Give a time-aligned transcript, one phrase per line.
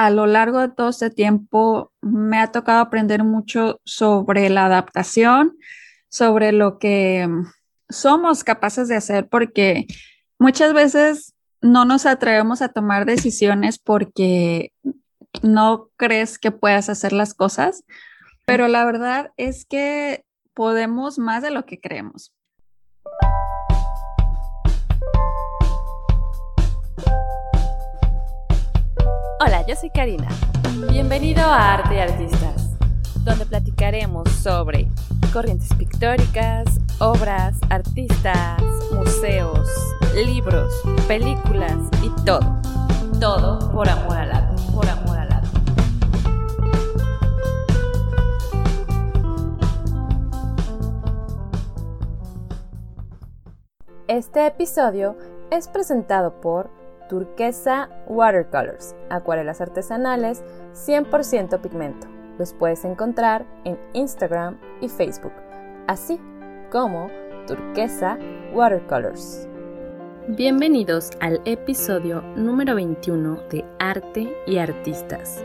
[0.00, 5.58] a lo largo de todo este tiempo me ha tocado aprender mucho sobre la adaptación,
[6.08, 7.28] sobre lo que
[7.90, 9.86] somos capaces de hacer, porque
[10.38, 14.72] muchas veces no nos atrevemos a tomar decisiones porque
[15.42, 17.84] no crees que puedas hacer las cosas,
[18.46, 20.24] pero la verdad es que
[20.54, 22.32] podemos más de lo que creemos.
[29.42, 30.28] Hola, yo soy Karina.
[30.90, 32.76] Bienvenido a Arte y Artistas,
[33.24, 34.86] donde platicaremos sobre
[35.32, 36.66] corrientes pictóricas,
[36.98, 38.60] obras, artistas,
[38.92, 39.66] museos,
[40.14, 40.74] libros,
[41.08, 42.60] películas y todo.
[43.18, 45.48] Todo por amor al arte, por amor al arte.
[54.06, 55.16] Este episodio
[55.50, 56.68] es presentado por
[57.10, 62.06] turquesa watercolors, acuarelas artesanales 100% pigmento.
[62.38, 65.32] Los puedes encontrar en Instagram y Facebook,
[65.88, 66.20] así
[66.70, 67.10] como
[67.48, 68.16] turquesa
[68.54, 69.48] watercolors.
[70.28, 75.44] Bienvenidos al episodio número 21 de Arte y Artistas.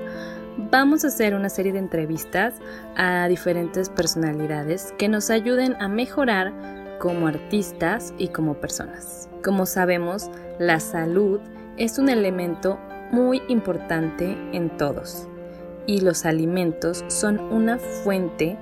[0.69, 2.53] Vamos a hacer una serie de entrevistas
[2.95, 6.53] a diferentes personalidades que nos ayuden a mejorar
[6.99, 9.29] como artistas y como personas.
[9.45, 11.39] Como sabemos, la salud
[11.77, 12.79] es un elemento
[13.11, 15.27] muy importante en todos
[15.85, 18.57] y los alimentos son una fuente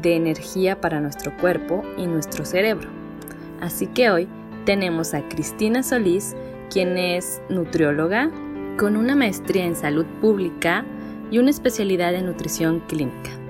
[0.00, 2.88] de energía para nuestro cuerpo y nuestro cerebro.
[3.60, 4.26] Así que hoy
[4.64, 6.34] tenemos a Cristina Solís,
[6.70, 8.30] quien es nutrióloga
[8.78, 10.86] con una maestría en salud pública
[11.30, 13.41] y una especialidad en nutrición clínica.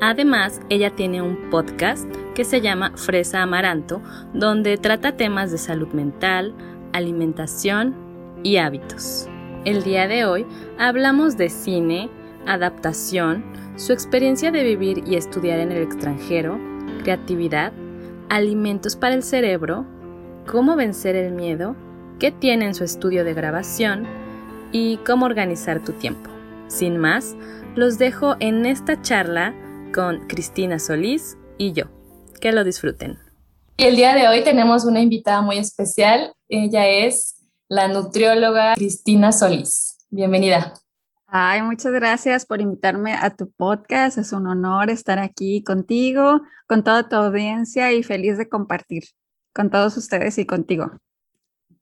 [0.00, 4.02] Además, ella tiene un podcast que se llama Fresa Amaranto,
[4.34, 6.54] donde trata temas de salud mental,
[6.92, 7.94] alimentación
[8.42, 9.28] y hábitos.
[9.64, 10.46] El día de hoy
[10.78, 12.08] hablamos de cine,
[12.46, 13.44] adaptación,
[13.76, 16.58] su experiencia de vivir y estudiar en el extranjero,
[17.02, 17.72] creatividad,
[18.28, 19.84] alimentos para el cerebro,
[20.46, 21.76] cómo vencer el miedo,
[22.18, 24.06] qué tiene en su estudio de grabación
[24.72, 26.30] y cómo organizar tu tiempo.
[26.68, 27.36] Sin más,
[27.74, 29.54] los dejo en esta charla
[29.92, 31.84] con Cristina Solís y yo.
[32.40, 33.18] Que lo disfruten.
[33.76, 36.32] El día de hoy tenemos una invitada muy especial.
[36.48, 37.36] Ella es
[37.68, 39.98] la nutrióloga Cristina Solís.
[40.10, 40.74] Bienvenida.
[41.26, 44.18] Ay, muchas gracias por invitarme a tu podcast.
[44.18, 49.04] Es un honor estar aquí contigo, con toda tu audiencia y feliz de compartir
[49.52, 50.92] con todos ustedes y contigo.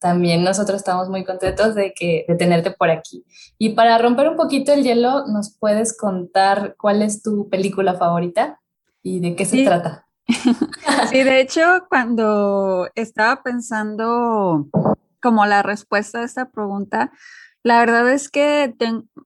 [0.04, 3.24] También nosotros estamos muy contentos de, que, de tenerte por aquí.
[3.56, 8.60] Y para romper un poquito el hielo, ¿nos puedes contar cuál es tu película favorita
[9.02, 10.06] y de qué se trata?
[11.08, 14.68] sí, de hecho, cuando estaba pensando
[15.22, 17.10] como la respuesta a esta pregunta,
[17.62, 18.74] la verdad es que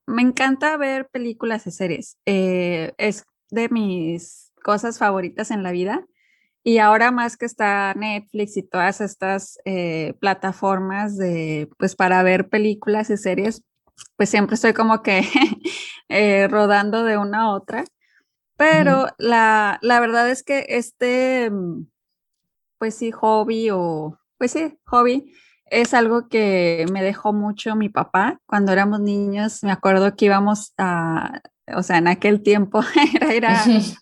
[0.07, 2.19] me encanta ver películas y series.
[2.25, 6.07] Eh, es de mis cosas favoritas en la vida.
[6.69, 12.51] Y ahora más que está Netflix y todas estas eh, plataformas de, pues para ver
[12.51, 13.65] películas y series,
[14.17, 15.23] pues siempre estoy como que
[16.11, 17.85] eh, rodando de una a otra.
[18.59, 21.51] Pero la, la, verdad es que este,
[22.77, 25.33] pues sí, hobby o, pues sí, hobby,
[25.71, 28.43] es algo que me dejó mucho mi papá.
[28.45, 31.41] Cuando éramos niños, me acuerdo que íbamos a,
[31.77, 32.81] o sea, en aquel tiempo
[33.21, 33.47] era ir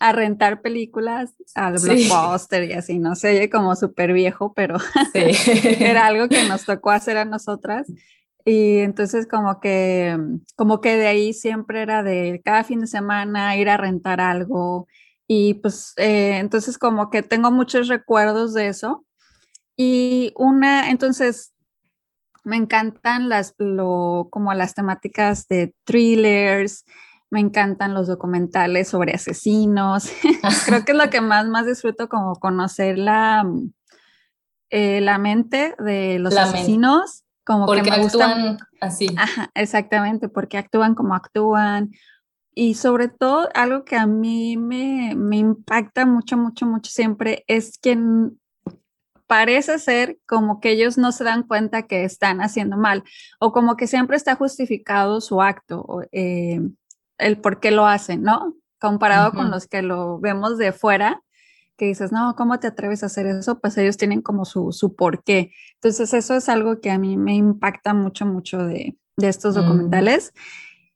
[0.00, 4.77] a, rentar películas al blockbuster y así, no sé, como súper viejo, pero
[5.15, 7.87] era algo que nos tocó hacer a nosotras.
[8.44, 10.16] Y entonces como que,
[10.54, 14.87] como que de ahí siempre era de cada fin de semana ir a rentar algo.
[15.27, 19.04] Y pues eh, entonces como que tengo muchos recuerdos de eso.
[19.77, 21.54] Y una, entonces
[22.47, 26.84] me encantan las, lo, como las temáticas de thrillers,
[27.31, 30.11] me encantan los documentales sobre asesinos.
[30.67, 33.45] Creo que es lo que más, más disfruto, como conocer la,
[34.71, 37.25] eh, la mente de los asesinos.
[37.45, 39.09] Como porque que me actúan así.
[39.55, 41.93] exactamente, porque actúan como actúan.
[42.55, 47.79] Y sobre todo, algo que a mí me, me impacta mucho, mucho, mucho siempre es
[47.79, 47.99] que
[49.27, 53.05] parece ser como que ellos no se dan cuenta que están haciendo mal
[53.41, 56.61] o como que siempre está justificado su acto, eh,
[57.18, 58.54] el por qué lo hacen, ¿no?
[58.80, 61.22] Comparado con los que lo vemos de fuera,
[61.77, 63.59] que dices, no, ¿cómo te atreves a hacer eso?
[63.60, 65.53] Pues ellos tienen como su, su por qué.
[65.74, 69.60] Entonces eso es algo que a mí me impacta mucho, mucho de, de estos mm.
[69.60, 70.33] documentales.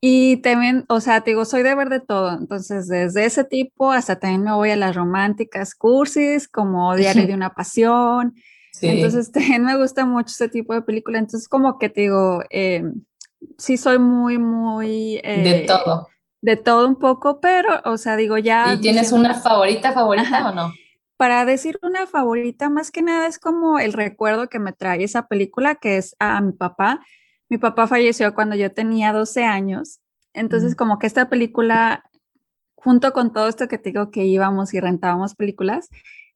[0.01, 2.33] Y también, o sea, te digo, soy de ver de todo.
[2.33, 7.35] Entonces, desde ese tipo hasta también me voy a las románticas cursis, como Diario de
[7.35, 8.35] una Pasión.
[8.81, 11.19] Entonces, también me gusta mucho ese tipo de película.
[11.19, 13.03] Entonces, como que te digo, em,
[13.59, 15.21] sí soy muy, muy...
[15.23, 16.09] de todo.
[16.43, 18.75] De todo un poco, pero, o sea, digo ya...
[18.75, 20.73] ¿Y tienes una favorita, favorita o no?
[21.17, 25.27] Para decir una favorita, más que nada es como el recuerdo que me trae esa
[25.27, 27.01] película, que es a mi papá.
[27.51, 30.01] Mi papá falleció cuando yo tenía 12 años,
[30.33, 32.05] entonces como que esta película,
[32.75, 35.91] junto con todo esto que te digo que íbamos y rentábamos películas,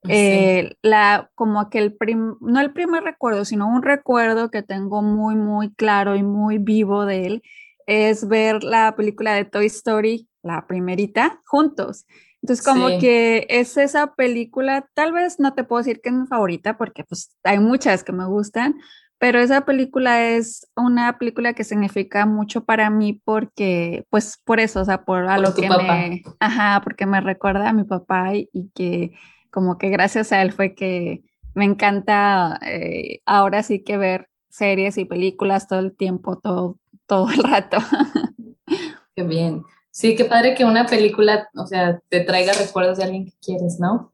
[0.07, 1.97] eh, la, como que el,
[2.41, 7.05] no el primer recuerdo, sino un recuerdo que tengo muy, muy claro y muy vivo
[7.05, 7.43] de él,
[7.85, 12.05] es ver la película de Toy Story, la primerita, juntos.
[12.41, 16.27] Entonces, como que es esa película, tal vez no te puedo decir que es mi
[16.27, 18.75] favorita, porque pues hay muchas que me gustan,
[19.17, 24.81] pero esa película es una película que significa mucho para mí porque, pues por eso,
[24.81, 28.49] o sea, por a lo que me, ajá, porque me recuerda a mi papá y,
[28.75, 29.13] que
[29.49, 31.23] como que gracias a él fue que
[31.53, 37.29] me encanta eh, ahora sí que ver series y películas todo el tiempo, todo, todo
[37.29, 37.77] el rato.
[39.15, 39.63] Qué bien.
[39.91, 43.79] Sí, qué padre que una película, o sea, te traiga recuerdos de alguien que quieres,
[43.79, 44.11] ¿no?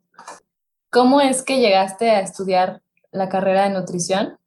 [0.91, 4.37] ¿Cómo es que llegaste a estudiar la carrera de nutrición?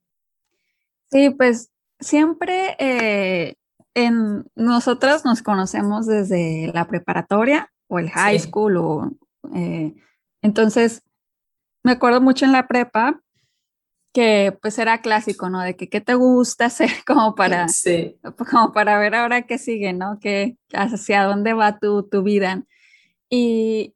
[1.11, 3.57] Sí, pues siempre eh,
[3.95, 9.11] en nosotros nos conocemos desde la preparatoria o el high school o
[9.55, 9.95] eh,
[10.43, 11.03] entonces
[11.83, 13.21] me acuerdo mucho en la prepa
[14.15, 15.61] que pues era clásico, ¿no?
[15.61, 17.67] De que qué te gusta hacer como para,
[18.51, 20.19] como para ver ahora qué sigue, ¿no?
[20.21, 22.63] Que hacia dónde va tu, tu vida.
[23.29, 23.95] Y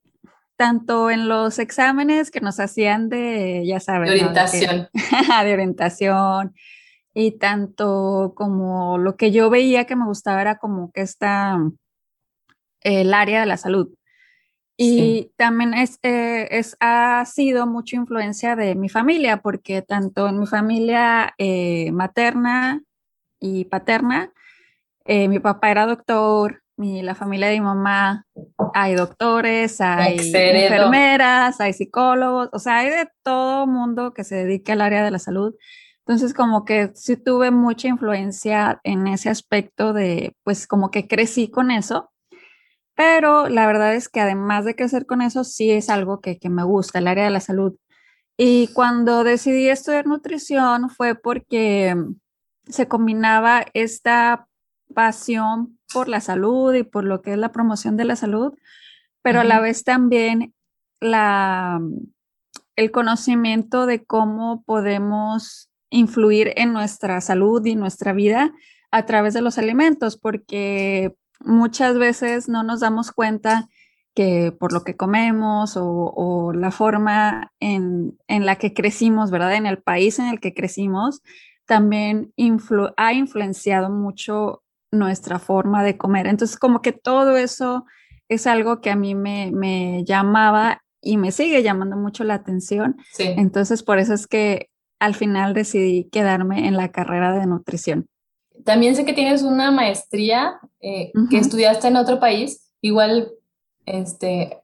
[0.56, 4.88] tanto en los exámenes que nos hacían de, ya sabes, de orientación.
[5.44, 6.54] De, orientación.
[7.14, 11.58] Y tanto como lo que yo veía que me gustaba era como que está
[12.80, 13.94] el área de la salud.
[14.80, 20.38] Y también es, eh, es, ha sido mucha influencia de mi familia, porque tanto en
[20.38, 22.84] mi familia eh, materna
[23.40, 24.32] y paterna,
[25.04, 28.24] eh, mi papá era doctor, mi, la familia de mi mamá
[28.72, 34.70] hay doctores, hay enfermeras, hay psicólogos, o sea, hay de todo mundo que se dedique
[34.70, 35.56] al área de la salud.
[36.06, 41.50] Entonces, como que sí tuve mucha influencia en ese aspecto de, pues como que crecí
[41.50, 42.12] con eso
[42.98, 46.64] pero la verdad es que además de crecer con eso, sí es algo que, me
[46.64, 47.76] gusta, el área de la salud.
[48.36, 51.94] Y cuando decidí estudiar nutrición fue porque
[52.66, 54.48] se combinaba esta
[54.94, 58.54] pasión por la salud y por lo que es la promoción de la salud,
[59.22, 60.52] pero a la vez también
[61.00, 61.80] la,
[62.74, 68.52] el conocimiento de cómo podemos influir en nuestra salud y nuestra vida
[68.90, 73.68] a través de los alimentos, porque muchas veces no nos damos cuenta
[74.14, 79.54] que por lo que comemos o, la forma en, la que crecimos, ¿verdad?
[79.54, 81.22] En el país en el que crecimos,
[81.66, 82.32] también
[82.96, 86.26] ha influenciado mucho nuestra forma de comer.
[86.26, 87.84] Entonces, como que todo eso
[88.28, 92.96] es algo que a mí me, llamaba y me sigue llamando mucho la atención.
[93.18, 94.68] Entonces, por eso es que
[94.98, 98.08] al final decidí quedarme en la carrera de nutrición.
[98.64, 103.32] También sé que tienes una maestría eh, que estudiaste en otro país, igual
[103.86, 104.62] este,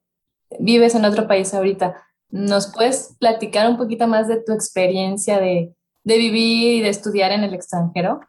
[0.58, 2.02] vives en otro país ahorita.
[2.30, 5.74] ¿Nos puedes platicar un poquito más de tu experiencia de,
[6.04, 8.20] vivir y de estudiar en el extranjero?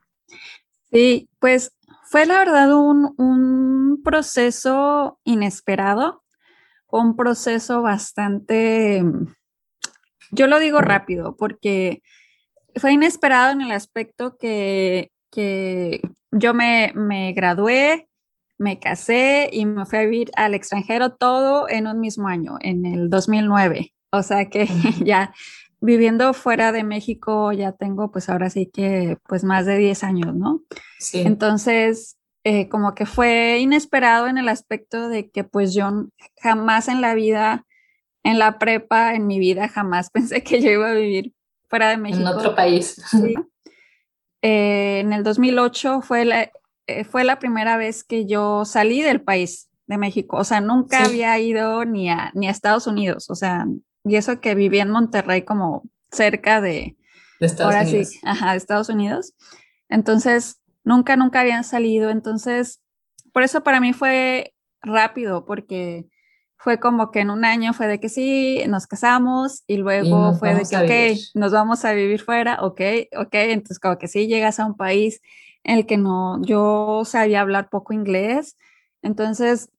[0.92, 1.76] Sí, pues
[2.10, 6.24] fue la verdad un, un proceso inesperado,
[6.88, 9.04] un proceso bastante,
[10.32, 12.02] yo lo digo rápido, porque
[12.76, 16.02] fue inesperado en el aspecto que que
[16.32, 18.08] yo me, me gradué,
[18.58, 22.86] me casé y me fui a vivir al extranjero todo en un mismo año, en
[22.86, 23.94] el 2009.
[24.12, 24.68] O sea que
[25.04, 25.34] ya
[25.82, 30.34] viviendo fuera de México ya tengo pues ahora sí que pues más de 10 años,
[30.34, 30.62] ¿no?
[31.00, 31.22] Sí.
[31.22, 36.06] Entonces, eh, como que fue inesperado en el aspecto de que pues yo
[36.42, 37.66] jamás en la vida,
[38.24, 41.34] en la prepa, en mi vida, jamás pensé que yo iba a vivir
[41.68, 42.22] fuera de México.
[42.22, 43.02] En otro país.
[43.12, 43.36] Sí.
[44.48, 46.52] Eh, en el 2008 fue la,
[46.86, 50.38] eh, fue la primera vez que yo salí del país de México.
[50.38, 53.32] O sea, nunca había ido ni a, ni a Estados Unidos.
[53.32, 53.66] O sea,
[54.04, 56.96] y eso que vivía en Monterrey como cerca de,
[57.40, 58.10] Estados Unidos.
[58.10, 59.34] Sí, ajá, de Estados Unidos.
[59.90, 62.12] Entonces, nunca, nunca habían salido.
[62.12, 62.84] Entonces,
[63.34, 66.06] por eso para mí fue rápido, porque
[66.58, 70.56] fue como que en un año fue de que sí, nos casamos y luego fue
[70.56, 72.82] de que, ok, nos vamos a vivir fuera, ok,
[73.18, 75.22] ok, entonces como que sí, llegas a un país
[75.64, 78.58] en el que no, yo sabía hablar poco inglés,
[79.02, 79.70] entonces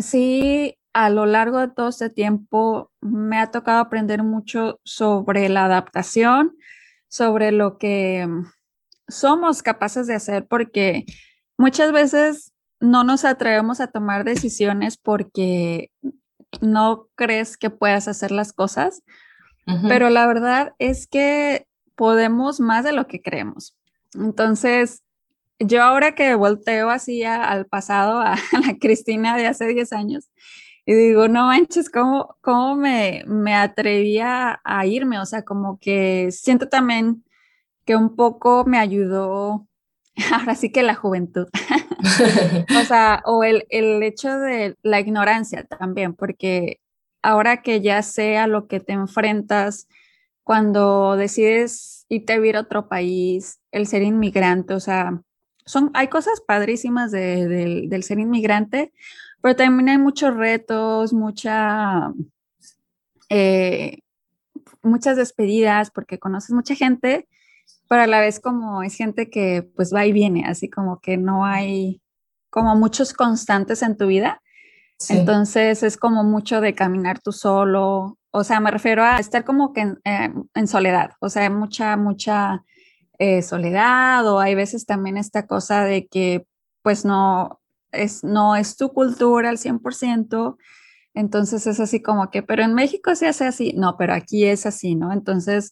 [0.00, 5.66] sí, a lo largo de todo este tiempo me ha tocado aprender mucho sobre la
[5.66, 6.56] adaptación,
[7.08, 8.26] sobre lo que
[9.08, 11.04] somos capaces de hacer porque
[11.58, 12.53] muchas veces
[12.84, 15.90] no nos atrevemos a tomar decisiones porque
[16.60, 19.02] no crees que puedas hacer las cosas,
[19.88, 23.76] pero la verdad es que podemos más de lo que creemos.
[24.14, 25.02] Entonces,
[25.58, 28.36] yo ahora que volteo así al pasado, a,
[28.66, 30.30] la Cristina de hace 10 años,
[30.86, 35.18] y digo, no manches, ¿cómo, cómo me, me atrevía a irme?
[35.18, 37.24] O sea, como que siento también
[37.86, 39.66] que un poco me ayudó,
[40.32, 41.48] ahora sí que la juventud,
[42.80, 46.80] o sea, o el, el hecho de la ignorancia también, porque
[47.22, 49.88] ahora que ya sé a lo que te enfrentas
[50.42, 55.22] cuando decides irte a vivir a otro país, el ser inmigrante, o sea,
[55.64, 58.92] son, hay cosas padrísimas del ser inmigrante,
[59.40, 62.12] pero también hay muchos retos, mucha,
[63.30, 63.98] eh,
[64.82, 67.26] muchas despedidas, porque conoces mucha gente,
[67.94, 71.16] pero a la vez como es gente que pues va y viene, así como que
[71.16, 72.02] no hay
[72.50, 74.42] como muchos constantes en tu vida.
[75.08, 79.72] Entonces es como mucho de caminar tú solo, o sea, me refiero a estar como
[79.72, 82.64] que en, eh, soledad, o sea, mucha, mucha
[83.20, 86.48] eh, soledad o hay veces también esta cosa de que
[86.82, 87.60] pues no
[87.92, 90.56] es, no es tu cultura al 100%,
[91.14, 94.66] entonces es así como que, pero en México se hace así, no, pero aquí es
[94.66, 95.12] así, ¿no?
[95.12, 95.70] Entonces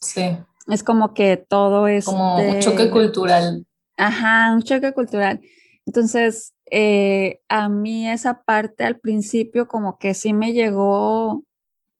[0.68, 2.04] es como que todo es...
[2.04, 3.66] Como un choque cultural.
[3.96, 5.40] Ajá, un choque cultural.
[5.86, 11.44] Entonces, eh, a mí esa parte al principio como que sí me llegó,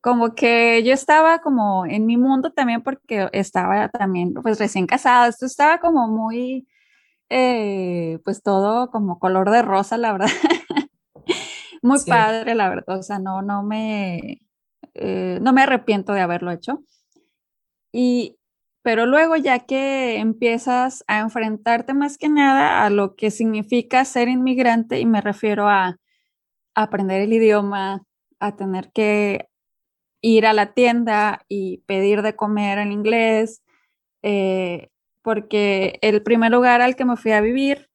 [0.01, 5.29] como que yo estaba como en mi mundo también porque estaba también pues recién casada,
[5.29, 6.67] esto estaba como muy,
[7.29, 10.29] eh, pues todo como color de rosa, la verdad.
[11.83, 14.41] muy padre, la verdad, o sea, no, no me,
[14.95, 16.83] eh, no me arrepiento de haberlo hecho.
[17.93, 18.39] Y
[18.83, 24.29] pero luego ya que empiezas a enfrentarte más que nada a lo que significa ser
[24.29, 25.99] inmigrante, y me refiero a,
[26.75, 28.03] aprender el idioma,
[28.41, 29.49] a tener que
[30.23, 33.63] ir a la tienda y pedir de comer en inglés,
[34.23, 34.91] eh,
[35.23, 37.91] porque el primer lugar al que me fui a vivir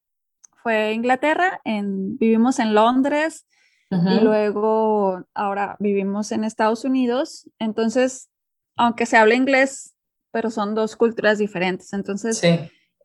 [0.62, 3.48] fue Inglaterra, en, vivimos en Londres
[3.90, 8.30] y luego ahora vivimos en Estados Unidos, entonces,
[8.76, 9.97] aunque se habla inglés,
[10.38, 11.94] pero son dos culturas diferentes.
[11.94, 12.44] Entonces,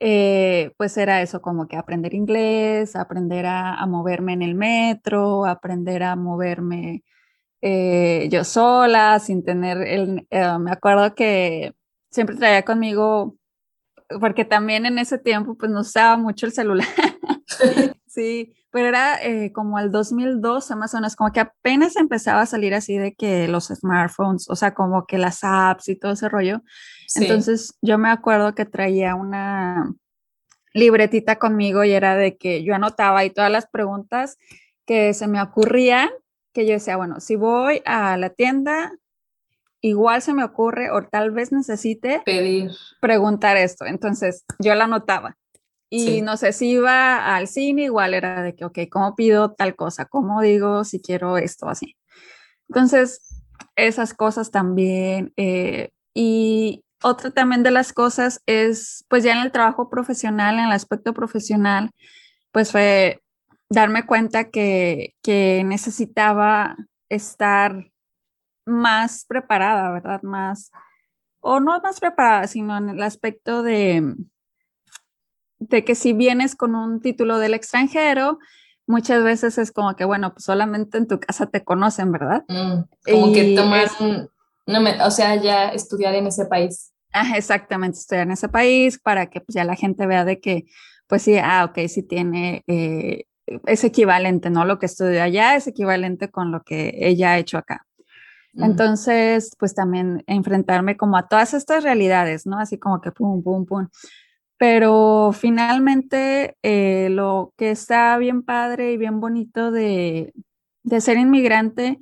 [0.01, 6.03] eh, pues era eso, como que aprender inglés, aprender a, moverme en el metro, aprender
[6.03, 7.03] a moverme
[7.63, 10.27] eh, yo sola, sin tener el...
[10.29, 11.73] Eh, me acuerdo que
[12.11, 13.35] siempre traía conmigo,
[14.21, 16.87] porque también en ese tiempo pues no usaba mucho el celular.
[18.13, 22.47] sí, pero era eh, como el 2012 más o menos, como que apenas empezaba a
[22.47, 26.29] salir así de que los smartphones, o sea, como que las apps y todo ese
[26.29, 26.63] rollo.
[27.15, 29.93] Entonces yo me acuerdo que traía una
[30.75, 34.39] libretita conmigo y era de que yo anotaba ahí todas las preguntas
[34.87, 36.11] que se me ocurrían,
[36.53, 38.93] que yo decía, bueno, si voy a la tienda,
[39.81, 43.87] igual se me ocurre o tal vez necesite pedir preguntar esto.
[43.87, 45.37] Entonces yo la anotaba.
[45.95, 49.77] Y no sé si iba al cine, igual era de que, ok, ¿cómo pido tal
[49.77, 50.07] cosa?
[50.07, 51.99] ¿Cómo digo si quiero esto así?
[52.67, 53.45] Entonces,
[53.77, 55.35] esas cosas también.
[55.37, 60.65] Eh, y otra también de las cosas es, pues ya en el trabajo profesional, en
[60.65, 61.91] el aspecto profesional,
[62.53, 63.21] pues fue
[63.69, 66.75] darme cuenta que, que necesitaba
[67.11, 67.91] estar
[68.65, 70.23] más preparada, ¿verdad?
[70.23, 70.71] Más,
[71.41, 74.17] o no más preparada, sino en el aspecto de
[75.69, 78.39] de que si vienes con un título del extranjero,
[78.87, 82.45] muchas veces es como que, bueno, pues solamente en tu casa te conocen, ¿verdad?
[82.49, 83.89] Mm, como que tomar,
[85.05, 86.93] o sea, ya estudiar en ese país.
[87.13, 90.65] Ah, exactamente, estudiar en ese país para que pues ya la gente vea de que,
[91.07, 93.25] pues sí, ah, ok, sí tiene, eh,
[93.67, 94.65] es equivalente, ¿no?
[94.65, 97.87] Lo que estudió allá es equivalente con lo que ella ha hecho acá.
[98.55, 98.65] Mm.
[98.65, 102.59] Entonces, pues también enfrentarme como a todas estas realidades, ¿no?
[102.59, 103.89] Así como que pum, pum, pum
[104.63, 110.33] pero finalmente eh, lo que está bien padre y bien bonito de,
[111.01, 111.99] ser inmigrante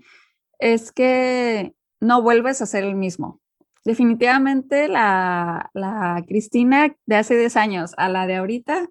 [0.58, 3.40] es que no vuelves a ser el mismo.
[3.82, 5.70] Definitivamente la,
[6.28, 8.90] Cristina de hace 10 años a la de ahorita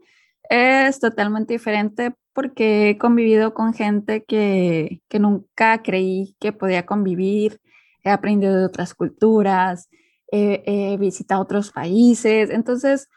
[0.50, 7.62] es totalmente diferente porque he convivido con gente que, nunca creí que podía convivir,
[8.04, 9.90] he aprendido de otras culturas,
[10.32, 13.10] he visitado otros países, entonces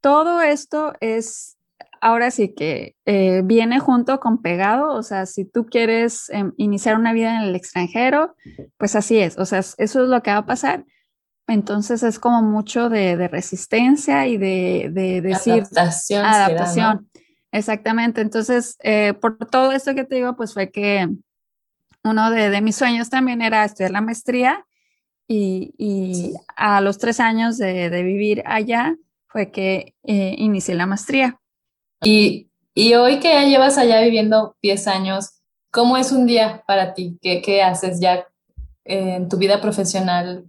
[0.00, 1.58] todo esto es,
[2.00, 6.96] ahora sí que eh, viene junto con pegado, o sea, si tú quieres em, iniciar
[6.96, 8.34] una vida en el extranjero,
[8.78, 10.84] pues así es, o sea, eso es lo que va a pasar,
[11.50, 16.24] entonces es como mucho de, resistencia y de, decir adaptación.
[16.24, 17.10] Adaptación.
[17.52, 18.20] Exactamente.
[18.20, 21.08] Entonces, eh, por todo esto que te digo, pues fue que
[22.04, 24.64] uno de, mis sueños también era estudiar la maestría
[25.26, 28.96] y, a los tres años de, vivir allá
[29.30, 31.40] fue que eh, inicié la maestría.
[32.02, 32.48] Y,
[32.94, 37.18] hoy que ya llevas allá viviendo 10 años, ¿cómo es un día para ti?
[37.20, 38.26] ¿Qué, qué haces ya
[38.84, 40.46] en tu vida profesional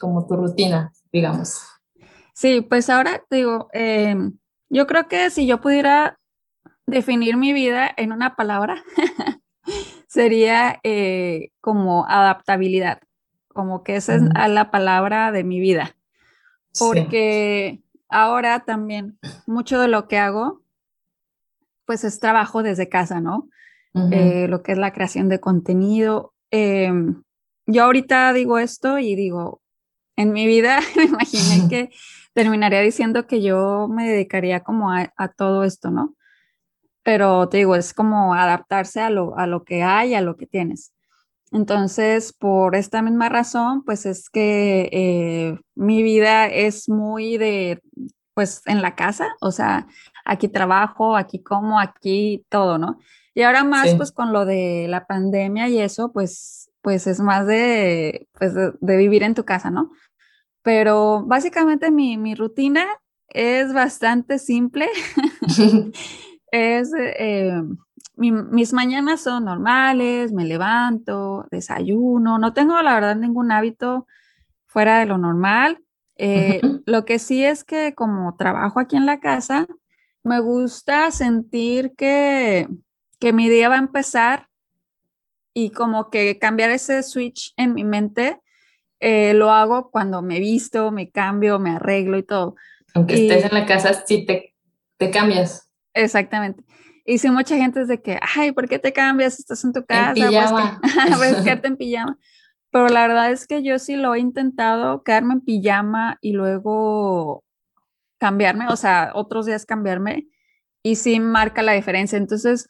[0.00, 1.60] como tu rutina, digamos?
[2.34, 4.38] Sí, pues ahora digo, em,
[4.68, 6.18] yo creo que si yo pudiera
[6.86, 8.82] definir mi vida en una palabra,
[10.08, 13.00] sería eh, como adaptabilidad,
[13.48, 15.96] como que esa es la palabra de mi vida.
[16.78, 20.62] Porque ahora también mucho de lo que hago,
[21.84, 23.48] pues es trabajo desde casa, ¿no?
[24.12, 26.34] Eh, lo que es la creación de contenido.
[26.50, 27.22] Em,
[27.66, 29.62] yo ahorita digo esto y digo,
[30.16, 31.90] en mi vida me imaginé que
[32.34, 36.14] terminaría diciendo que yo me dedicaría como a, todo esto, ¿no?
[37.02, 40.46] Pero te digo, es como adaptarse a lo, a lo que hay, a lo que
[40.46, 40.92] tienes.
[41.56, 47.80] Entonces, por esta misma razón, pues es que eh, mi vida es muy de,
[48.34, 49.86] pues en la casa, o sea,
[50.24, 52.98] aquí trabajo, aquí como, aquí todo, ¿no?
[53.34, 57.46] Y ahora más, pues con lo de la pandemia y eso, pues, pues es más
[57.46, 59.90] de, pues, de vivir en tu casa, ¿no?
[60.66, 62.84] pero básicamente mi, rutina
[63.28, 64.88] es bastante simple.
[66.50, 67.62] es, eh,
[68.16, 74.06] mis mañanas son normales, me levanto, desayuno, no tengo la verdad ningún hábito
[74.66, 75.82] fuera de lo normal.
[76.16, 79.66] Eh, lo que sí es que como trabajo aquí en la casa,
[80.22, 82.68] me gusta sentir que,
[83.20, 84.48] que mi día va a empezar
[85.54, 88.40] y como que cambiar ese switch en mi mente
[88.98, 92.56] eh, lo hago cuando me visto, me cambio, me arreglo y todo.
[92.94, 94.54] Aunque estés en la casa, sí te,
[94.96, 95.70] te cambias.
[95.92, 96.64] Exactamente.
[97.06, 99.38] Y si mucha gente es de que, ay, ¿por qué te cambias?
[99.38, 100.14] Estás en tu casa.
[101.16, 102.18] Pues, quedarte en pijama.
[102.70, 107.44] Pero la verdad es que yo sí lo he intentado, quedarme en pijama y luego
[108.18, 110.26] cambiarme, o sea, otros días cambiarme
[110.82, 112.18] y sí marca la diferencia.
[112.18, 112.68] Entonces,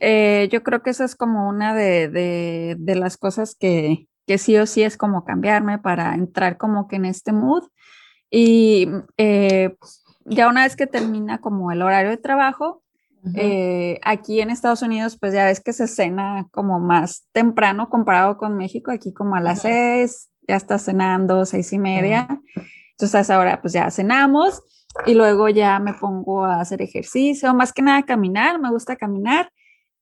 [0.00, 4.38] eh, yo creo que esa es como una de, de, de las cosas que, que
[4.38, 7.64] sí o sí es como cambiarme para entrar como que en este mood.
[8.30, 9.76] Y eh,
[10.24, 12.82] ya una vez que termina como el horario de trabajo,
[13.34, 18.36] eh, aquí en Estados Unidos, pues ya ves que se cena como más temprano comparado
[18.36, 22.40] con México, aquí como a las seis, ya está cenando, seis y media.
[22.92, 24.62] Entonces ahora pues ya cenamos
[25.06, 29.52] y luego ya me pongo a hacer ejercicio, más que nada caminar, me gusta caminar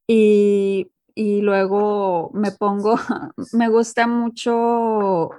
[0.07, 2.94] y y luego me pongo,
[3.52, 5.31] me gusta mucho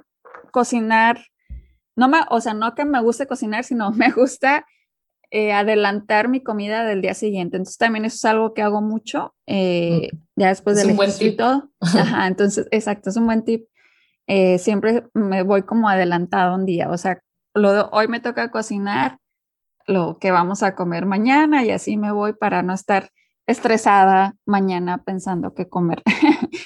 [0.52, 1.24] cocinar,
[1.96, 4.66] no me, o sea, no que me guste cocinar, sino me gusta
[5.30, 7.56] eh, adelantar mi comida del día siguiente.
[7.56, 11.70] Entonces también eso es algo que hago mucho, eh, ya después del ejercicio y todo.
[11.80, 13.66] Ajá, entonces, exacto, es un buen tip.
[14.26, 17.20] Eh, siempre me voy como adelantado un día, o sea,
[17.54, 19.18] lo hoy me toca cocinar
[19.86, 23.10] lo que vamos a comer mañana y así me voy para no estar
[23.46, 26.02] estresada mañana pensando qué comer.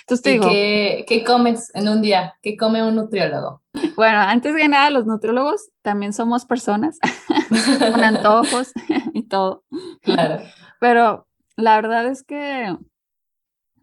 [0.01, 2.35] Entonces te digo, qué, comes en un día?
[2.43, 3.63] ¿Qué come un nutriólogo?
[3.97, 6.99] Bueno, antes que nada, los nutriólogos también somos personas
[7.93, 8.73] con antojos
[9.13, 9.65] y todo.
[10.03, 10.43] Claro.
[10.81, 12.77] Pero la verdad es que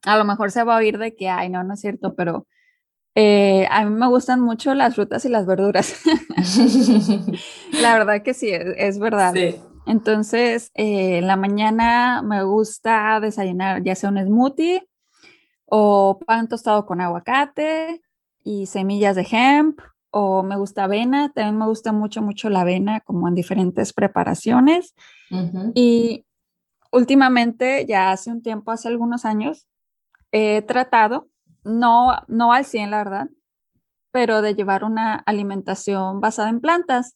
[0.03, 2.45] a lo mejor se va a oír de que, ay, no, no es cierto, pero
[3.15, 6.01] eh, a mí me gustan mucho las frutas y las verduras.
[7.81, 9.33] la verdad que sí, es, es verdad.
[9.33, 9.55] Sí.
[9.85, 14.87] Entonces, eh, en la mañana me gusta desayunar ya sea un smoothie
[15.65, 18.01] o pan tostado con aguacate
[18.43, 19.79] y semillas de hemp
[20.11, 24.93] o me gusta avena, también me gusta mucho, mucho la avena como en diferentes preparaciones.
[25.73, 26.25] Y
[26.91, 29.67] últimamente, ya hace un tiempo, hace algunos años,
[30.33, 31.29] he tratado,
[31.63, 33.29] no, no al 100 la verdad,
[34.11, 37.15] pero de llevar una alimentación basada en plantas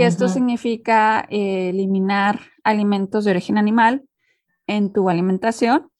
[0.00, 4.02] que esto significa eh, eliminar alimentos de origen animal
[4.66, 5.90] en tu alimentación.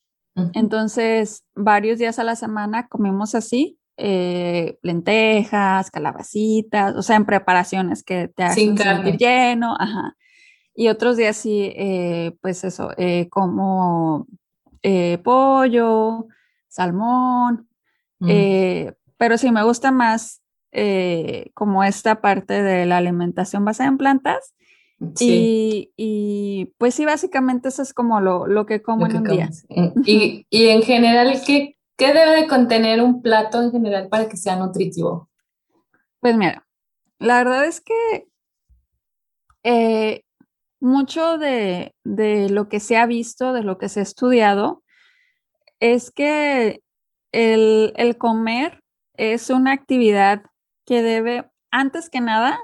[0.55, 8.03] Entonces, varios días a la semana comemos así, eh, lentejas, calabacitas, o sea, en preparaciones
[8.03, 10.17] que te hacen sentir lleno, ajá.
[10.75, 12.89] Y otros días sí, eh, pues eso,
[13.29, 14.27] como
[15.23, 16.27] pollo,
[16.69, 17.69] salmón,
[19.19, 20.41] pero sí me gusta más
[20.73, 24.55] eh, como esta parte de la alimentación basada en plantas.
[25.19, 29.51] Y, pues sí, básicamente eso es como lo, lo que como en un día.
[30.05, 34.37] Y, y, en general, ¿qué, ¿qué debe de contener un plato en general para que
[34.37, 35.31] sea nutritivo?
[36.21, 36.67] Pues mira,
[37.19, 38.29] la verdad es que
[39.63, 40.25] eh,
[40.81, 44.83] mucho de, lo que se ha visto, de lo que se ha estudiado,
[45.79, 46.83] es que
[47.33, 48.83] el, comer
[49.15, 50.43] es una actividad
[50.91, 52.59] que debe, antes que nada,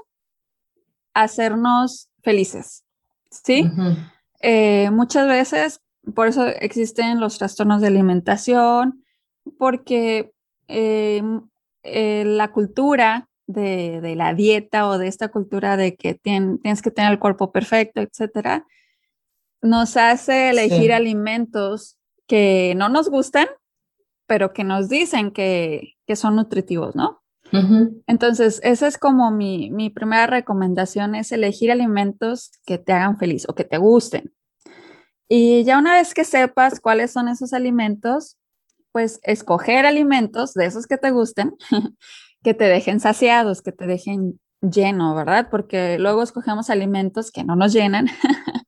[1.13, 2.83] hacernos felices.
[3.31, 3.71] ¿Sí?
[4.41, 5.79] Eh, muchas veces,
[6.13, 9.05] por eso existen los trastornos de alimentación,
[9.57, 10.33] porque
[10.67, 11.23] eh,
[11.83, 17.13] eh, la cultura de, la dieta o de esta cultura de que tienes que tener
[17.13, 18.65] el cuerpo perfecto, etcétera,
[19.61, 23.47] nos hace elegir alimentos que no nos gustan,
[24.25, 27.21] pero que nos dicen que, son nutritivos, ¿no?
[28.07, 33.45] Entonces, esa es como mi, mi, primera recomendación, es elegir alimentos que te hagan feliz
[33.47, 34.33] o que te gusten.
[35.29, 38.37] Y ya una vez que sepas cuáles son esos alimentos,
[38.91, 41.55] pues escoger alimentos de esos que te gusten
[42.43, 45.49] que te dejen saciados, que te dejen lleno, ¿verdad?
[45.51, 48.07] Porque luego escogemos alimentos que no nos llenan.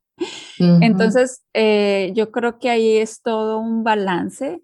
[0.60, 4.62] Entonces, eh, yo creo que ahí es todo un balance.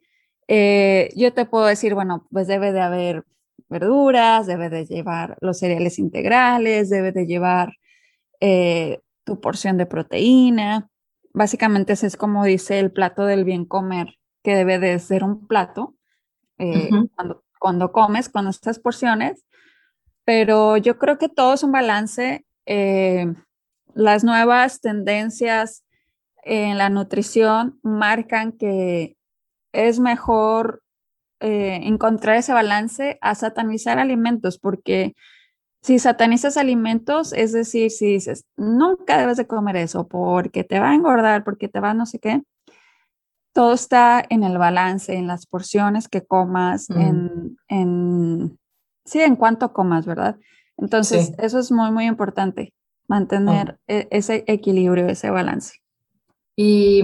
[0.47, 3.23] Eh, yo te puedo decir, bueno, pues debe de haber
[3.69, 7.73] verduras, debe de llevar los cereales integrales, debe de llevar
[8.39, 10.89] eh, tu porción de proteína.
[11.33, 15.47] Básicamente ese es como dice el plato del bien comer, que debe de ser un
[15.47, 15.95] plato
[17.15, 19.43] cuando cuando comes, con estas porciones,
[20.23, 22.45] pero yo creo que todo es un balance.
[22.67, 23.25] Eh,
[23.95, 25.83] las nuevas tendencias
[26.43, 29.17] en la nutrición marcan que
[29.71, 30.83] es mejor
[31.45, 35.13] eh, encontrar ese balance a satanizar alimentos, porque
[35.83, 40.89] si satanizas alimentos, es decir, si dices, nunca debes de comer eso porque te va
[40.89, 42.41] a engordar, porque te va no sé qué,
[43.53, 47.57] todo está en el balance, en las porciones que comas, mm.
[47.67, 48.59] en,
[49.05, 50.39] sí, en cuánto comas, ¿verdad?
[50.77, 52.73] Entonces, eso es muy, muy importante,
[53.07, 55.75] mantener e, ese equilibrio, ese balance.
[56.57, 57.03] ¿Y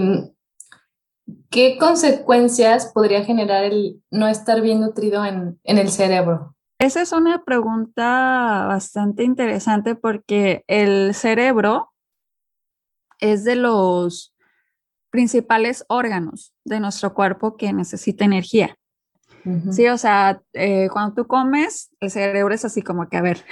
[1.52, 6.56] qué consecuencias podría generar el no estar bien nutrido en, en el cerebro?
[6.80, 11.92] Esa es una pregunta bastante interesante porque el cerebro
[13.20, 14.34] es de los
[15.10, 18.76] principales órganos de nuestro cuerpo que necesita energía.
[19.72, 23.44] Sí, o sea, eh, cuando tú comes, el cerebro es así como que, a ver,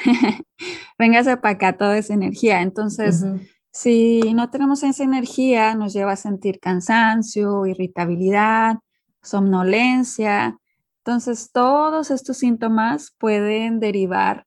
[0.99, 2.63] véngase para acá toda esa energía.
[2.63, 3.25] Entonces,
[3.73, 8.77] si no tenemos esa energía, nos lleva a sentir cansancio, irritabilidad,
[9.23, 10.59] somnolencia.
[10.99, 14.47] Entonces, todos estos síntomas pueden derivar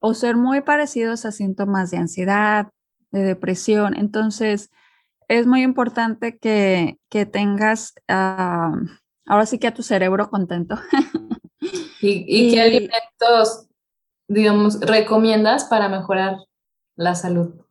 [0.00, 2.68] o ser muy parecidos a síntomas de ansiedad,
[3.10, 3.96] de depresión.
[3.96, 4.70] Entonces,
[5.28, 6.98] es muy importante que,
[7.32, 8.72] tengas ah,
[9.26, 10.76] ahora sí que a tu cerebro contento.
[12.02, 13.68] ¿Y, qué alimentos,
[14.28, 16.36] digamos, recomiendas para mejorar
[16.96, 17.63] la salud?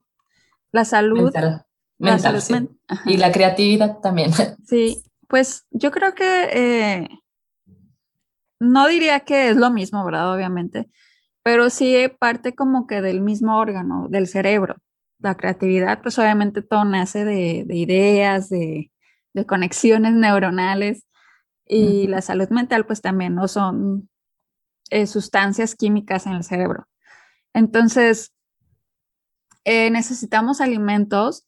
[0.73, 1.31] La salud
[1.99, 2.69] mental.
[3.05, 4.31] y la creatividad también.
[4.65, 7.09] Sí, pues yo creo que eh,
[8.59, 10.33] no diría que es lo mismo, ¿verdad?
[10.33, 10.89] Obviamente,
[11.43, 14.75] pero sí parte como que del mismo órgano, del cerebro
[15.23, 18.91] la creatividad, pues obviamente todo nace de, ideas, de,
[19.47, 21.07] conexiones neuronales
[21.65, 24.09] y la salud mental pues también no son
[24.91, 26.88] eh, sustancias químicas en el cerebro.
[27.53, 28.33] Entonces,
[29.65, 31.45] eh, necesitamos alimentos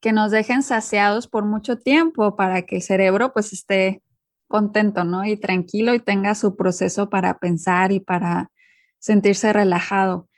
[0.00, 4.02] que nos dejen saciados por mucho tiempo para que el cerebro pues esté
[4.48, 5.24] contento, ¿no?
[5.24, 8.50] Y tranquilo y tenga su proceso para pensar y para
[8.98, 10.28] sentirse relajado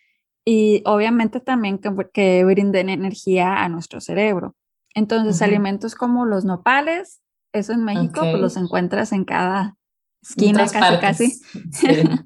[0.51, 4.57] y obviamente también que, brinden energía a nuestro cerebro.
[4.95, 7.21] Entonces, alimentos como los nopales,
[7.53, 9.77] eso en México, pues los encuentras en cada
[10.23, 11.41] esquina, casi, casi.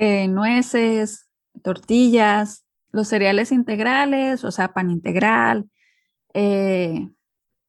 [0.00, 1.28] Eh, nueces,
[1.64, 2.64] tortillas,
[2.98, 5.70] los cereales integrales, o sea, pan integral.
[6.34, 7.08] Eh,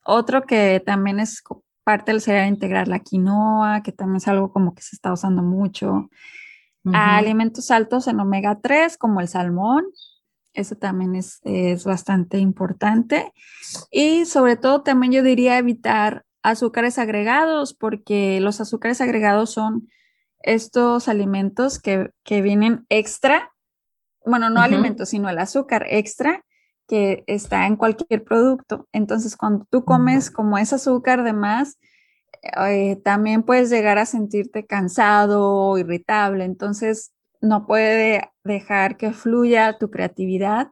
[0.04, 1.44] otro que también es
[1.84, 5.42] parte del cereal integral, la quinoa, que también es algo como que se está usando
[5.42, 6.10] mucho
[6.92, 9.86] alimentos altos en omega 3 como el salmón.
[10.54, 13.32] Eso también es, es bastante importante.
[13.92, 19.88] Y sobre todo también yo diría evitar azúcares agregados porque los azúcares agregados son
[20.42, 23.52] estos alimentos que, que vienen extra,
[24.26, 26.44] bueno, no alimentos, sino el azúcar extra
[26.88, 28.88] que está en cualquier producto.
[28.92, 31.78] Entonces, cuando tú comes como ese azúcar de más,
[32.68, 39.78] eh, también puedes llegar a sentirte cansado o irritable, entonces no puede dejar que fluya
[39.78, 40.72] tu creatividad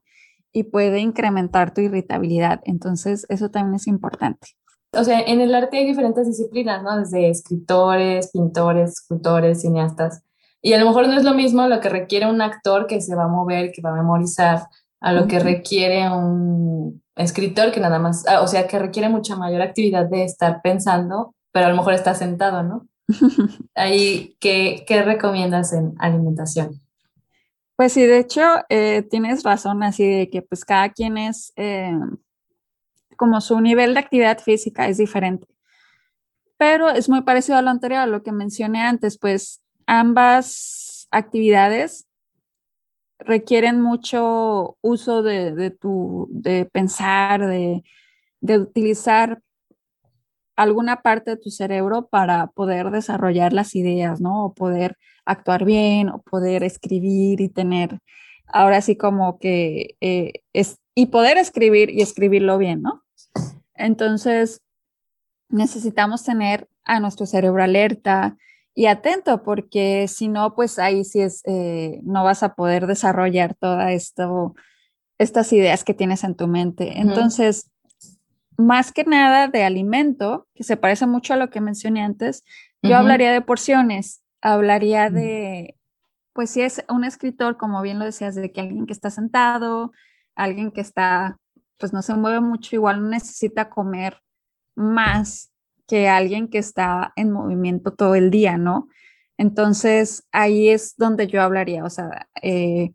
[0.52, 2.62] y puede incrementar tu irritabilidad.
[2.64, 4.50] Entonces, eso también es importante.
[4.94, 6.98] O sea, en el arte hay diferentes disciplinas, ¿no?
[6.98, 10.24] Desde escritores, pintores, escultores, cineastas.
[10.62, 13.16] Y a lo mejor no es lo mismo lo que requiere un actor que se
[13.16, 14.68] va a mover, que va a memorizar,
[15.00, 19.36] a lo que requiere un escritor que nada más, ah, o sea, que requiere mucha
[19.36, 22.88] mayor actividad de estar pensando, pero a lo mejor está sentado, ¿no?
[23.76, 26.82] Ahí, ¿qué, ¿qué, recomiendas en alimentación?
[27.76, 31.98] Pues sí, de hecho, eh, tienes razón, así de que pues cada quien es, eh,
[33.16, 35.48] como su nivel de actividad física es diferente.
[36.58, 42.08] Pero es muy parecido a lo anterior, a lo que mencioné antes, pues ambas actividades
[43.20, 47.84] requieren mucho uso de, tu, de pensar, de,
[48.42, 49.42] de utilizar
[50.56, 54.46] alguna parte de tu cerebro para poder desarrollar las ideas, ¿no?
[54.46, 58.00] O poder actuar bien, o poder escribir y tener,
[58.48, 63.04] ahora sí como que eh, es, y poder escribir y escribirlo bien, ¿no?
[63.76, 64.62] Entonces,
[65.50, 68.38] necesitamos tener a nuestro cerebro alerta
[68.78, 73.56] y atento, porque si no, pues ahí sí es, eh, no vas a poder desarrollar
[73.56, 74.14] todas
[75.18, 77.00] estas ideas que tienes en tu mente.
[77.00, 77.72] Entonces,
[78.56, 82.44] más que nada de alimento, que se parece mucho a lo que mencioné antes,
[82.84, 85.76] yo hablaría de porciones, hablaría de,
[86.34, 89.92] pues si es un escritor, como bien lo decías, de que alguien que está sentado,
[90.36, 91.40] alguien que está,
[91.80, 94.22] pues no se mueve mucho, igual necesita comer
[94.76, 95.52] más
[95.88, 98.88] que alguien que está en movimiento todo el día, ¿no?
[99.38, 102.92] Entonces, ahí es donde yo hablaría, o sea, eh,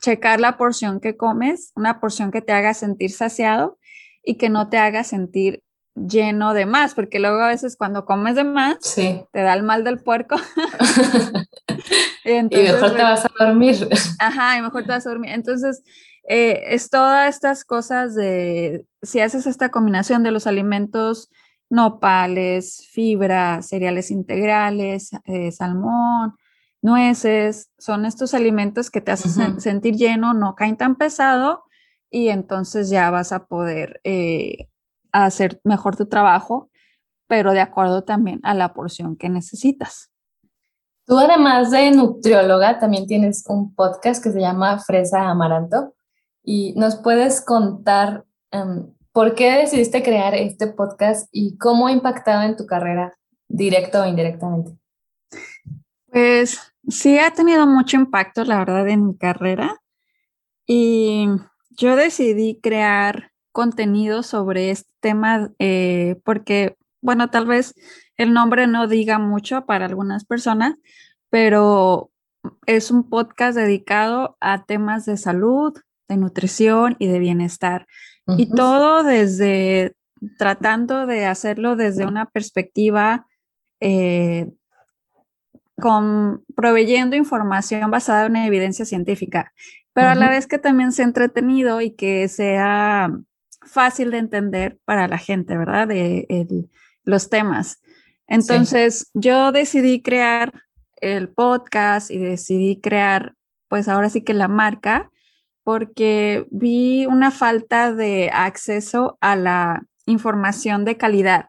[0.00, 3.78] checar la porción que comes, una porción que te haga sentir saciado
[4.22, 5.62] y que no te haga sentir
[5.94, 9.82] lleno de más, porque luego a veces cuando comes de más, te da el mal
[9.84, 10.36] del puerco.
[12.24, 13.88] y mejor te vas a dormir.
[14.18, 15.32] Ajá, y mejor te vas a dormir.
[15.32, 15.82] Entonces,
[16.28, 21.30] eh, es todas estas cosas de, si haces esta combinación de los alimentos
[21.70, 26.34] nopales, fibra, cereales integrales, eh, salmón,
[26.82, 31.64] nueces, son estos alimentos que te hacen sentir lleno, no caen tan pesado
[32.10, 34.68] y entonces ya vas a poder eh,
[35.12, 36.70] hacer mejor tu trabajo,
[37.28, 40.10] pero de acuerdo también a la porción que necesitas.
[41.06, 45.94] Tú además de nutrióloga, también tienes un podcast que se llama Fresa Amaranto
[46.42, 52.42] y nos puedes contar em, por qué decidiste crear este podcast y cómo ha impactado
[52.42, 53.16] en tu carrera,
[53.48, 54.72] directo o indirectamente.
[56.06, 59.80] Pues sí ha tenido mucho impacto, la verdad, en mi carrera.
[60.66, 61.26] Y
[61.70, 67.74] yo decidí crear contenido sobre este tema eh, porque, bueno, tal vez
[68.16, 70.74] el nombre no diga mucho para algunas personas,
[71.30, 72.10] pero
[72.66, 75.74] es un podcast dedicado a temas de salud,
[76.08, 77.86] de nutrición y de bienestar.
[78.36, 79.94] Y todo desde
[80.38, 83.26] tratando de hacerlo desde una perspectiva
[83.80, 84.50] eh,
[85.80, 89.52] con proveyendo información basada en evidencia científica
[89.92, 93.10] pero a la vez que también sea entretenido y que sea
[93.62, 95.88] fácil de entender para la gente, ¿verdad?
[95.88, 96.68] De
[97.04, 97.82] los temas.
[98.26, 100.52] Entonces, yo decidí crear
[101.00, 103.34] el podcast y decidí crear,
[103.68, 105.09] pues ahora sí que la marca,
[105.70, 111.46] porque vi una falta de acceso a la información de calidad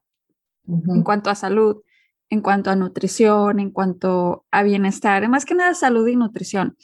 [0.68, 1.82] en cuanto a salud,
[2.30, 6.78] en cuanto a nutrición, en cuanto a bienestar, más que nada salud y nutrición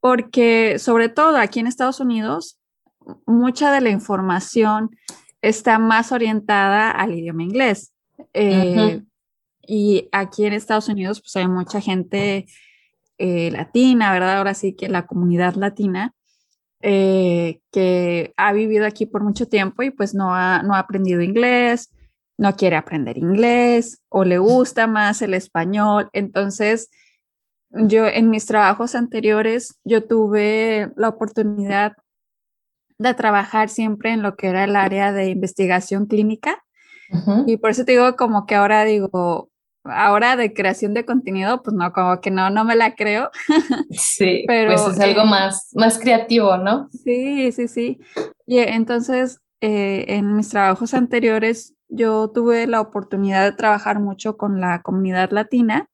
[0.00, 2.60] porque sobre todo aquí en Estados Unidos,
[3.26, 4.90] mucha de la información
[5.42, 7.92] está más orientada al idioma inglés.
[8.32, 9.02] Eh,
[9.66, 12.46] y aquí en Estados Unidos, pues hay mucha gente
[13.18, 14.38] eh, latina, ¿verdad?
[14.38, 16.14] Ahora sí que la comunidad latina
[16.88, 21.20] eh, que ha vivido aquí por mucho tiempo y pues no ha, no ha aprendido
[21.20, 21.92] inglés,
[22.38, 26.08] no quiere aprender inglés o le gusta más el español.
[26.12, 26.88] Entonces,
[27.70, 31.94] yo en mis trabajos anteriores, yo tuve la oportunidad
[32.98, 36.62] de trabajar siempre en lo que era el área de investigación clínica.
[37.48, 39.50] Y por eso te digo como que ahora digo,
[39.90, 43.30] ahora de creación de contenido, pues no, como que no, no me la creo.
[43.90, 46.88] Sí, pero pues es algo más, más creativo, ¿no?
[46.90, 48.00] Sí, sí, sí.
[48.46, 54.60] Y entonces, eh, en mis trabajos anteriores, yo tuve la oportunidad de trabajar mucho con
[54.60, 55.88] la comunidad latina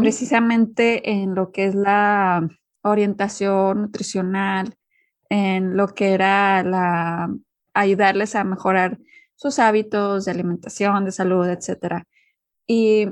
[0.00, 2.48] precisamente en lo que es la
[2.82, 4.74] orientación nutricional,
[5.28, 7.28] en lo que era la
[7.74, 8.98] ayudarles a mejorar
[9.34, 12.04] sus hábitos de alimentación, de salud, etc.
[12.68, 13.08] Y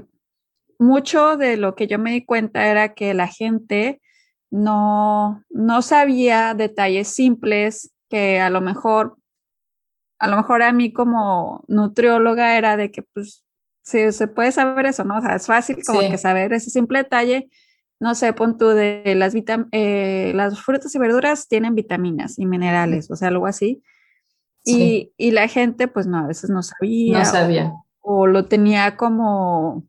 [0.78, 4.00] mucho de lo que yo me di cuenta era que la gente
[4.50, 9.16] no, no sabía detalles simples que a lo mejor,
[10.20, 13.46] a lo mejor a mí como nutrióloga era de que pues
[13.86, 15.18] Sí, se puede saber eso, ¿no?
[15.18, 17.48] O sea, es fácil como que saber ese simple detalle,
[18.00, 19.32] no sé, pon tú de las,
[19.70, 23.84] eh, las frutas y verduras tienen vitaminas y minerales, o sea, algo así.
[24.64, 27.20] Y, y, la gente, pues no, a veces no sabía.
[27.20, 27.66] No sabía.
[27.68, 29.84] O, lo tenía como,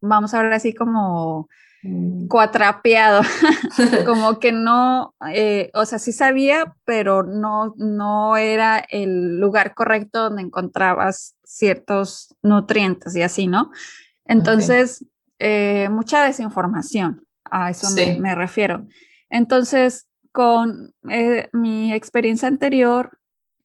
[0.00, 1.48] vamos a ver así como
[1.82, 2.28] mm.
[2.28, 3.22] cuatrapeado,
[4.06, 10.24] como que no, eh, o sea, sí sabía, pero no, no era el lugar correcto
[10.24, 13.70] donde encontrabas ciertos nutrientes y así, ¿no?
[14.24, 15.04] Entonces,
[15.38, 17.88] eh, mucha desinformación, a eso
[18.20, 18.86] me, refiero.
[19.30, 23.18] Entonces, con eh, mi experiencia anterior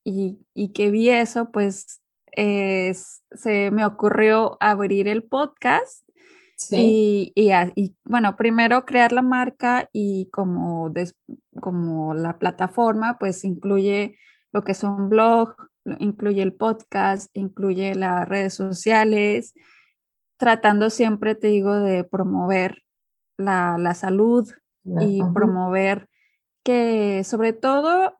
[0.03, 0.39] y,
[0.73, 2.01] que vi eso, pues
[2.35, 6.03] se me ocurrió abrir el podcast
[6.71, 10.91] y, y, bueno, primero crear la marca y como,
[11.61, 14.17] como la plataforma, pues incluye
[14.51, 15.55] lo que son blog,
[15.99, 19.53] incluye el podcast, incluye las redes sociales,
[20.37, 22.83] tratando siempre, te digo, de promover
[23.37, 24.49] la, salud
[24.83, 26.09] y promover
[26.63, 28.15] que sobre todo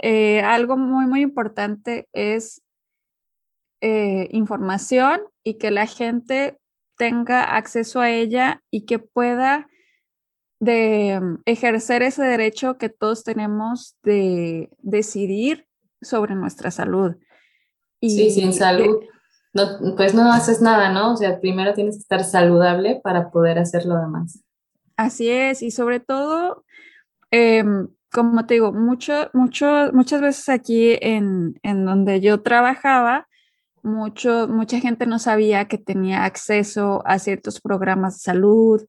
[0.00, 2.62] eh, algo muy, muy importante es
[3.80, 6.58] eh, información y que la gente
[6.96, 9.68] tenga acceso a ella y que pueda
[10.60, 15.66] de mm, ejercer ese derecho que todos tenemos de decidir
[16.02, 17.16] sobre nuestra salud.
[18.00, 19.00] Y sí, sin salud
[19.52, 21.12] no, pues no haces nada, ¿no?
[21.12, 24.42] O sea, primero tienes que estar saludable para poder hacer lo demás.
[24.96, 26.64] Así es, y sobre todo,
[27.30, 33.28] em, como te digo, mucho, mucho, muchas veces aquí en, en donde yo trabajaba,
[33.82, 38.86] mucho, mucha gente no sabía que tenía acceso a ciertos programas de salud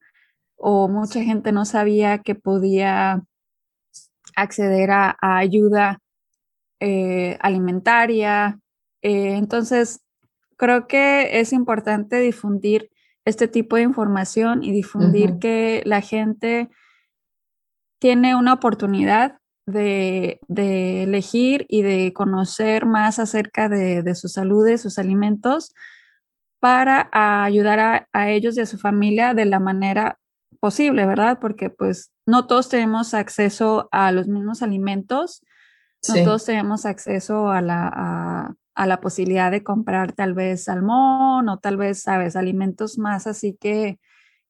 [0.55, 3.23] o mucha gente no sabía que podía
[4.35, 5.99] acceder a, ayuda
[6.79, 8.59] eh, alimentaria.
[9.01, 10.01] Eh, entonces,
[10.57, 12.91] creo que es importante difundir
[13.25, 16.69] este tipo de información y difundir que la gente
[17.99, 20.39] tiene una oportunidad de,
[21.03, 25.73] elegir y de conocer más acerca de, su salud, de sus alimentos,
[26.59, 30.19] para ayudar a, ellos y a su familia de la manera
[30.59, 31.39] posible, ¿verdad?
[31.39, 35.43] Porque pues no todos tenemos acceso a los mismos alimentos,
[36.07, 41.59] no todos tenemos acceso a la, a la posibilidad de comprar tal vez salmón o
[41.59, 43.99] tal vez, sabes, alimentos más así que...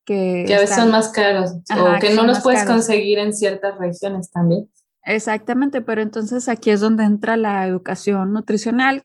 [0.03, 4.31] Que, a veces son más caros o que, no los puedes conseguir en ciertas regiones
[4.31, 4.67] también.
[5.03, 9.03] Exactamente, pero entonces aquí es donde entra la educación nutricional,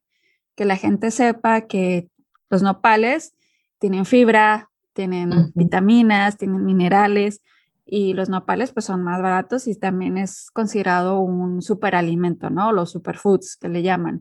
[0.55, 2.09] que la gente sepa que
[2.51, 3.35] los nopales
[3.79, 7.43] tienen fibra, tienen vitaminas, tienen minerales
[7.85, 12.73] y los nopales pues son más baratos y también es considerado un superalimento, ¿no?
[12.73, 14.21] Los superfoods que le llaman.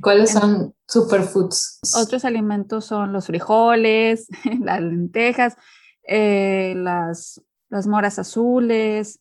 [0.00, 1.80] ¿Cuáles son superfoods?
[1.96, 4.26] Otros alimentos son los frijoles,
[4.60, 5.56] las lentejas,
[6.08, 9.20] eh, las, las, moras azules,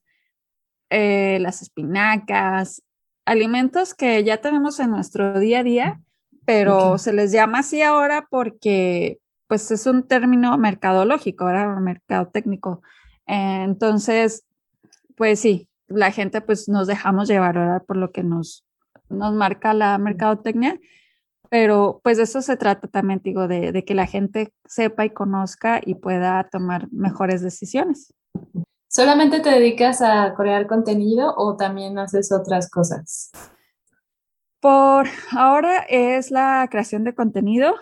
[0.93, 2.83] eh, las espinacas,
[3.25, 6.01] alimentos que ya tenemos en nuestro día a día,
[6.45, 11.77] pero se les llama así ahora porque pues es un término mercadológico, ¿verdad?
[11.77, 12.81] Mercado técnico.
[13.25, 14.45] entonces,
[15.15, 17.83] pues sí, la gente pues nos dejamos llevar ¿verdad?
[17.85, 18.65] por lo que nos,
[19.09, 20.79] nos marca la mercadotecnia,
[21.49, 25.81] pero pues de eso se trata también, digo, de, que la gente sepa y conozca
[25.85, 28.13] y pueda tomar mejores decisiones.
[28.95, 33.31] ¿Solamente te dedicas a crear contenido o también haces otras cosas?
[34.59, 37.73] Por ahora es la creación de contenido,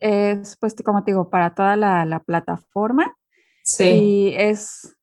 [0.00, 3.16] es pues como te digo, para toda la, plataforma.
[3.62, 3.84] Sí.
[3.84, 4.96] Y es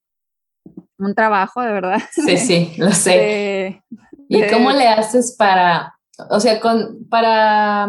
[0.97, 2.01] un trabajo, de verdad.
[2.11, 3.81] Sí, sí, lo sé.
[4.27, 5.97] ¿Y cómo le haces para,
[6.29, 7.87] o sea, con, para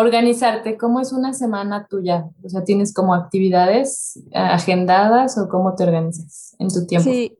[0.00, 0.76] organizarte?
[0.76, 2.28] ¿Cómo es una semana tuya?
[2.42, 7.10] O sea, ¿tienes como actividades agendadas o cómo te organizas en tu tiempo?
[7.10, 7.38] Sí,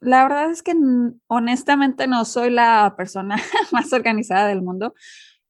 [0.00, 0.74] la verdad es que
[1.26, 3.36] honestamente no soy la persona
[3.72, 4.94] más organizada del mundo,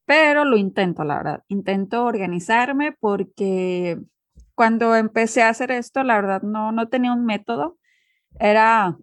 [0.05, 1.45] pero lo intento, la verdad.
[1.49, 3.99] Intento organizarme porque
[4.55, 7.77] cuando empecé a hacer esto, la verdad, no, no tenía un método.
[8.39, 8.97] Era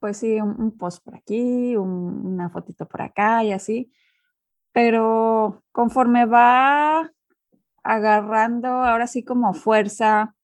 [0.00, 3.92] pues sí, un, post por aquí, una fotito por acá y así.
[4.78, 7.12] Pero conforme va
[7.82, 10.36] agarrando ahora sí como fuerza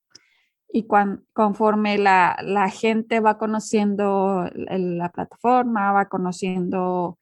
[0.68, 0.88] y
[1.32, 7.16] conforme la, gente va conociendo la plataforma, va conociendo,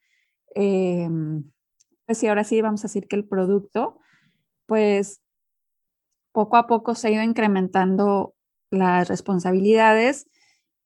[0.54, 1.44] em,
[2.06, 3.98] pues sí, ahora sí vamos a decir que el producto,
[4.64, 5.20] pues
[6.32, 8.34] poco a poco se ha ido incrementando
[8.70, 10.30] las responsabilidades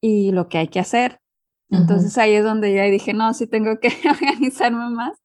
[0.00, 1.20] y lo que hay que hacer.
[1.70, 5.18] Entonces ahí es donde ya dije, no, sí tengo que organizarme más.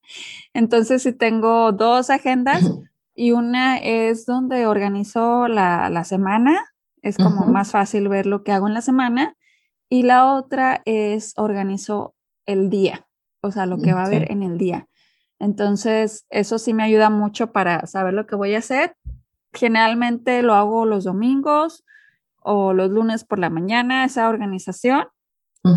[0.54, 2.64] Entonces sí tengo dos agendas
[3.16, 8.68] y una es donde organizo la, semana Es como más fácil ver lo que hago
[8.68, 9.36] en la semana.
[9.90, 12.16] Y la otra es organizo
[12.46, 13.06] el día,
[13.42, 14.88] o sea, lo que va a haber en el día.
[15.38, 18.96] Entonces, eso sí me ayuda mucho para saber lo que voy a hacer.
[19.54, 21.84] Generalmente lo hago los domingos
[22.42, 25.08] o los lunes por la mañana, esa organización.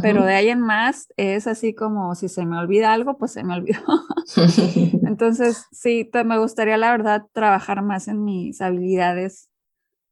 [0.00, 3.44] Pero de ahí en más es así como si se me olvida algo, pues se
[3.44, 3.82] me olvidó.
[5.06, 9.50] Entonces, sí, me gustaría la verdad trabajar más en mis habilidades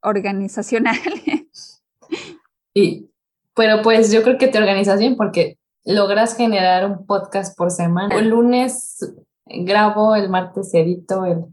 [0.01, 1.81] organizacionales.
[2.75, 3.11] Y,
[3.53, 8.15] pero pues yo creo que te organizas bien porque logras generar un podcast por semana.
[8.15, 8.97] El lunes
[9.45, 11.45] grabo, el martes edito, el...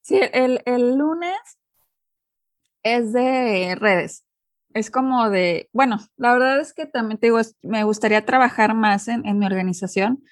[0.00, 1.38] Sí, el, el lunes
[2.82, 4.24] es de redes
[4.74, 9.08] es como de, bueno, la verdad es que también te digo, me gustaría trabajar más
[9.08, 10.22] en, mi organización,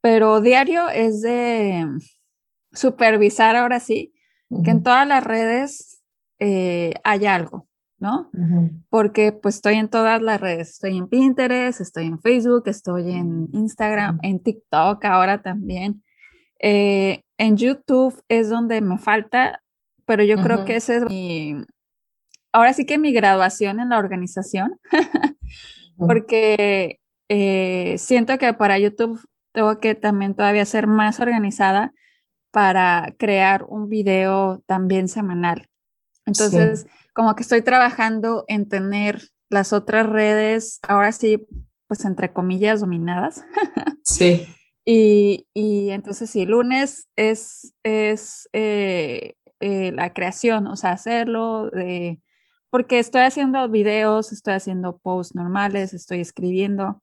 [0.00, 1.86] pero diario es de
[2.72, 4.14] supervisar ahora sí,
[4.64, 6.02] que en todas las redes
[6.38, 8.30] eh, haya algo, ¿no?
[8.90, 13.48] Porque pues estoy en todas las redes, estoy en Pinterest, estoy en Facebook, estoy en
[13.52, 16.02] Instagram, en TikTok ahora también.
[16.58, 19.62] Eh, en YouTube es donde me falta,
[20.04, 21.64] pero yo creo que ese es mi,
[22.52, 24.78] ahora sí que mi graduación en la organización,
[25.96, 29.20] porque eh, siento que para YouTube
[29.52, 31.92] tengo que también todavía ser más organizada
[32.50, 35.68] para crear un video también semanal.
[36.26, 41.46] Entonces, como que estoy trabajando en tener las otras redes, ahora sí,
[41.86, 43.44] pues entre comillas, dominadas.
[44.04, 44.46] sí.
[44.84, 52.20] Y, entonces, sí, lunes es, es eh, eh, la creación, o sea, hacerlo, de
[52.72, 57.02] porque estoy haciendo videos, estoy haciendo posts normales, estoy escribiendo.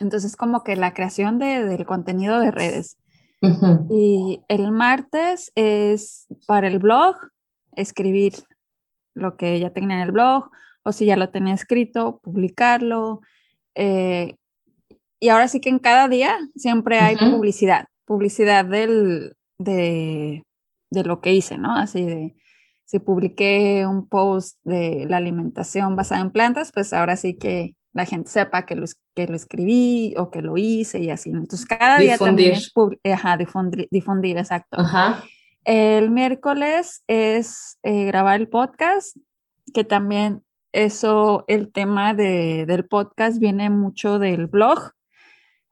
[0.00, 2.98] Entonces, como que la creación del contenido de redes.
[3.88, 7.14] Y el martes es para el blog,
[7.76, 8.32] escribir
[9.14, 10.50] lo que ya tenía en el blog,
[10.82, 13.20] o si ya lo tenía escrito, publicarlo.
[13.76, 14.34] Eh,
[15.20, 20.42] y ahora sí que en cada día siempre hay publicidad, publicidad del, de,
[20.90, 21.76] de, lo que hice, ¿no?
[21.76, 22.34] Así de,
[22.84, 28.04] si publiqué un post de la alimentación basada en plantas, pues ahora sí que la
[28.04, 31.30] gente sepa que lo, que lo escribí o que lo hice y así.
[31.30, 32.72] Entonces, cada día también es
[33.04, 34.78] ajá, difundir, difundir, exacto.
[35.64, 39.16] El miércoles es eh, grabar el podcast,
[39.72, 44.90] que también eso, el tema de, del podcast viene mucho del blog.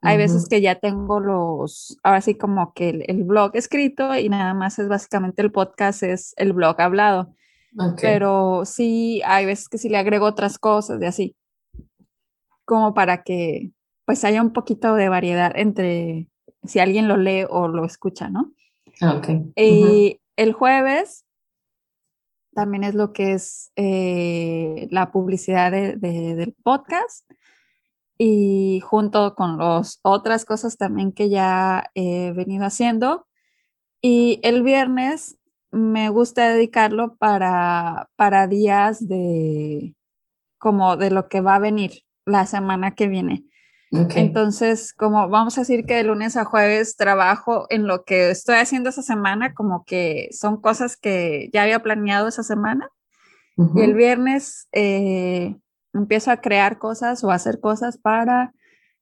[0.04, 4.52] Hay veces que ya tengo los, ahora sí como que el, blog escrito y nada
[4.52, 7.34] más es básicamente el podcast, es el blog hablado.
[8.00, 11.36] Pero sí, hay veces que sí le agrego otras cosas de así,
[12.64, 13.70] como para que
[14.04, 16.28] pues haya un poquito de variedad entre
[16.64, 18.52] si alguien lo lee o lo escucha, ¿no?
[19.00, 19.52] Okay.
[19.56, 21.24] Y el jueves
[22.54, 27.24] también es lo que es eh, la publicidad del podcast
[28.24, 33.26] y junto con las otras cosas también que ya he venido haciendo.
[34.00, 35.40] Y el viernes
[35.72, 39.96] me gusta dedicarlo para, para días de
[40.58, 43.44] como de lo que va a venir la semana que viene.
[43.90, 48.54] Entonces, como vamos a decir que de lunes a jueves trabajo en lo que estoy
[48.54, 52.88] haciendo esa semana, como que son cosas que ya había planeado esa semana.
[53.74, 55.56] Y el viernes eh,
[55.94, 58.52] empiezo a crear cosas o a hacer cosas para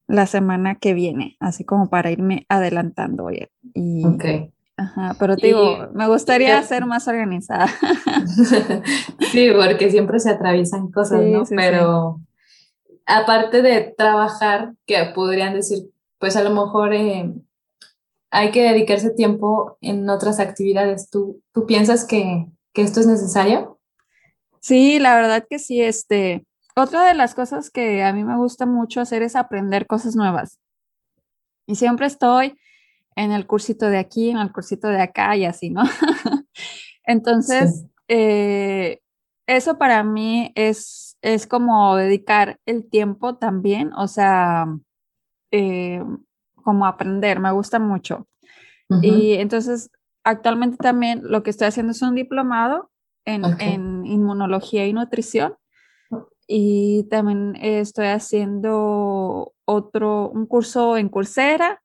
[0.07, 3.29] la semana que viene, así como para irme adelantando.
[3.75, 4.53] Y, ok.
[4.77, 7.69] Ajá, pero te digo, me gustaría ser más organizada.
[9.31, 11.45] sí, porque siempre se atraviesan cosas, ¿no?
[11.55, 12.21] pero
[13.07, 17.31] aparte de trabajar, que podrían decir, pues a lo mejor eh,
[18.31, 21.11] hay que dedicarse tiempo en otras actividades.
[21.11, 23.79] ¿Tú, tú piensas que, que esto es necesario?
[24.61, 26.47] Sí, la verdad que sí, este,
[26.81, 30.59] otra de las cosas que a mí me gusta mucho hacer es aprender cosas nuevas.
[31.67, 32.59] Y siempre estoy
[33.17, 35.83] en el cursito de aquí, en el cursito de acá y así, ¿no?
[37.05, 39.01] Entonces, eh,
[39.47, 44.67] eso para mí es, es como dedicar el tiempo también, o sea,
[45.51, 46.03] eh,
[46.55, 48.27] como aprender, me gusta mucho.
[49.03, 49.89] Y entonces,
[50.25, 52.91] actualmente también lo que estoy haciendo es un diplomado
[53.25, 55.55] en, en inmunología y nutrición
[56.53, 61.81] y también estoy haciendo otro, un curso en Coursera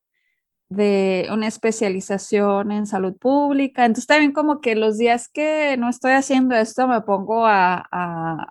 [0.70, 3.86] de una especialización en salud pública.
[3.86, 7.88] Entonces también como que los días que no estoy haciendo esto me pongo a,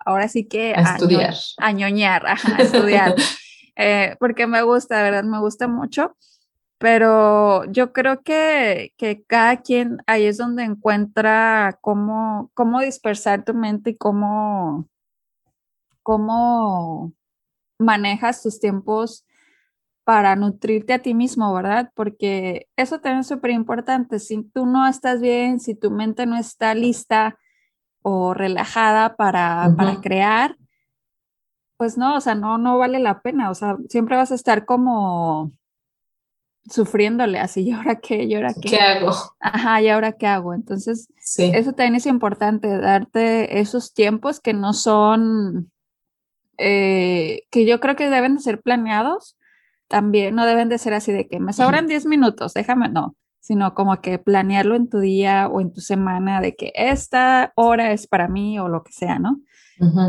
[0.05, 1.35] ahora sí que a, estudiar.
[1.57, 3.13] a ñoñar, a estudiar,
[3.75, 5.25] eh, porque me gusta, ¿verdad?
[5.25, 6.15] Me gusta mucho,
[6.77, 13.53] pero yo creo que, que, cada quien ahí es donde encuentra cómo, cómo dispersar tu
[13.53, 14.87] mente y cómo,
[16.05, 17.13] cómo
[17.79, 19.25] manejas tus tiempos
[20.03, 21.91] para nutrirte a ti mismo, ¿verdad?
[21.95, 24.19] Porque eso también es súper importante.
[24.19, 27.39] Si tú no estás bien, si tu mente no está lista
[28.03, 30.55] o relajada para, para crear,
[31.75, 33.49] pues no, o sea, no, no vale la pena.
[33.49, 35.53] O sea, siempre vas a estar como
[36.69, 38.25] sufriéndole así, ¿y ahora qué?
[38.25, 38.69] ¿Y ahora qué?
[38.69, 39.11] ¿Qué hago?
[39.39, 40.53] Ajá, ¿y ahora qué hago?
[40.53, 45.71] Entonces, eso también es importante, darte esos tiempos que no son,
[46.57, 49.37] eh, que yo creo que deben de ser planeados,
[49.87, 53.73] también no deben de ser así de que me sobran 10 minutos, déjame, no, sino
[53.75, 58.07] como que planearlo en tu día o en tu semana de que esta hora es
[58.07, 59.41] para mí o lo que sea, ¿no?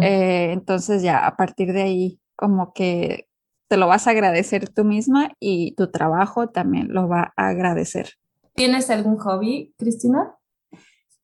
[0.01, 3.29] Eh, entonces ya a partir de ahí como que
[3.69, 8.11] te lo vas a agradecer tú misma y tu trabajo también lo va a agradecer.
[8.55, 10.35] ¿Tienes algún hobby, Cristina?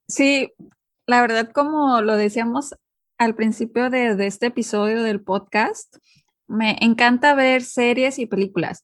[0.08, 0.52] Sí,
[1.06, 2.74] la verdad, como lo decíamos
[3.22, 5.96] al principio de, este episodio del podcast,
[6.48, 8.82] me encanta ver series y películas.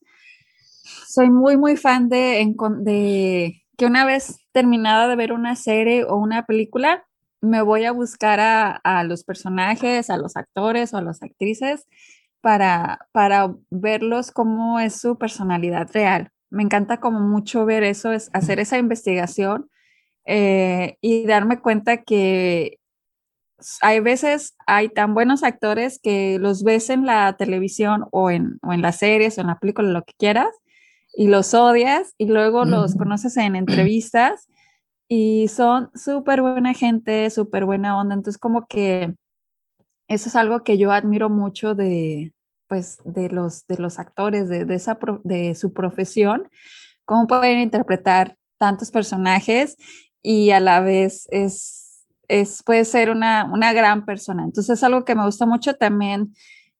[1.07, 6.15] Soy muy, muy fan de, de que una vez terminada de ver una serie o
[6.15, 7.05] una película,
[7.41, 11.85] me voy a buscar a, los personajes, a los actores o a las actrices
[12.39, 16.31] para, para verlos cómo es su personalidad real.
[16.49, 19.69] Me encanta como mucho ver eso, es hacer esa investigación
[20.25, 22.78] eh, y darme cuenta que
[23.81, 28.73] hay veces hay tan buenos actores que los ves en la televisión o en, o
[28.73, 30.49] en las series o en la película, lo que quieras,
[31.13, 34.47] y los odias y luego los conoces en entrevistas
[35.07, 38.13] y son súper buena gente, súper buena onda.
[38.13, 39.15] Entonces como que
[40.07, 42.33] eso es algo que yo admiro mucho de,
[42.67, 46.49] pues, de, los, de los actores, de, de, esa de su profesión,
[47.05, 49.75] cómo pueden interpretar tantos personajes
[50.21, 51.78] y a la vez es,
[52.29, 54.43] es, puede ser una, una gran persona.
[54.43, 56.33] Entonces es algo que me gusta mucho también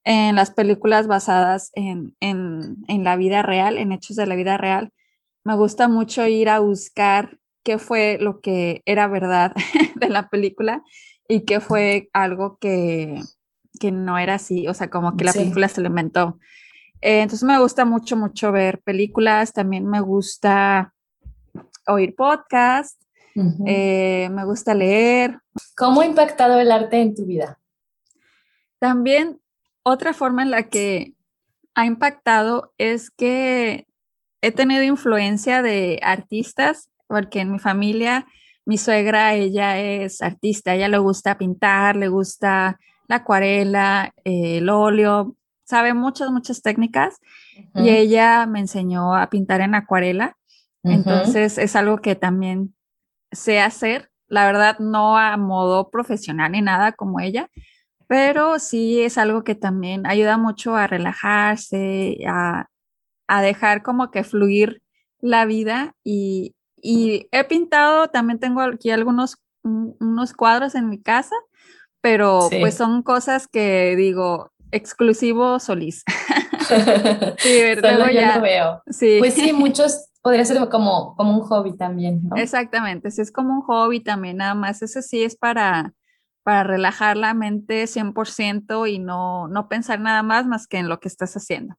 [0.05, 4.57] en las películas basadas en, en, en la vida real, en hechos de la vida
[4.57, 4.93] real.
[5.43, 9.53] Me gusta mucho ir a buscar qué fue lo que era verdad
[9.95, 10.83] de la película
[11.27, 13.21] y que fue algo que,
[13.79, 16.39] que no era así, o sea, como que la película se lo inventó.
[17.01, 20.93] Eh, entonces me gusta mucho, mucho ver películas, también me gusta
[21.87, 22.15] oír
[23.65, 25.39] eh, me gusta leer.
[25.75, 27.59] ¿Cómo ha impactado el arte en tu vida?
[28.79, 29.39] También
[29.83, 31.13] otra forma en la que
[31.75, 33.87] ha impactado es que
[34.41, 38.25] he tenido influencia de artistas, porque en mi familia
[38.69, 45.35] mi suegra, ella es artista, ella le gusta pintar, le gusta la acuarela, el óleo,
[45.63, 47.17] sabe muchas, muchas técnicas
[47.73, 50.37] y ella me enseñó a pintar en acuarela.
[50.83, 52.75] Entonces es algo que también
[53.31, 57.49] sé hacer, la verdad no a modo profesional ni nada como ella,
[58.07, 62.67] pero sí es algo que también ayuda mucho a relajarse, a,
[63.27, 64.81] a dejar como que fluir
[65.21, 71.35] la vida y, y he pintado, también tengo aquí algunos unos cuadros en mi casa,
[72.01, 76.03] pero pues son cosas que digo, exclusivo Solís.
[77.37, 78.83] sí, Solo yo lo veo.
[78.89, 79.17] Sí.
[79.19, 82.35] Pues sí, muchos podría ser como, como un hobby también, ¿no?
[82.35, 85.93] Exactamente, sí es como un hobby también, nada más, ese sí es para,
[86.43, 90.99] para relajar la mente 100% y no, no pensar nada más más que en lo
[90.99, 91.75] que estás haciendo.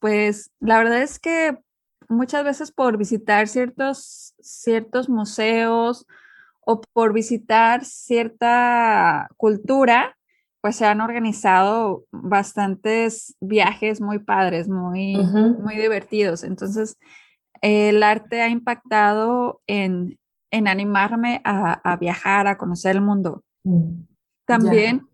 [0.00, 1.58] Pues la verdad es que
[2.08, 6.06] muchas veces por visitar ciertos, ciertos museos
[6.60, 10.16] o por visitar cierta cultura,
[10.66, 16.42] pues se han organizado bastantes viajes muy padres, muy, muy divertidos.
[16.42, 16.98] Entonces,
[17.62, 20.18] el arte ha impactado en,
[20.50, 23.44] en animarme a, a, viajar, a conocer el mundo.
[23.62, 24.06] Mm,
[24.44, 25.06] También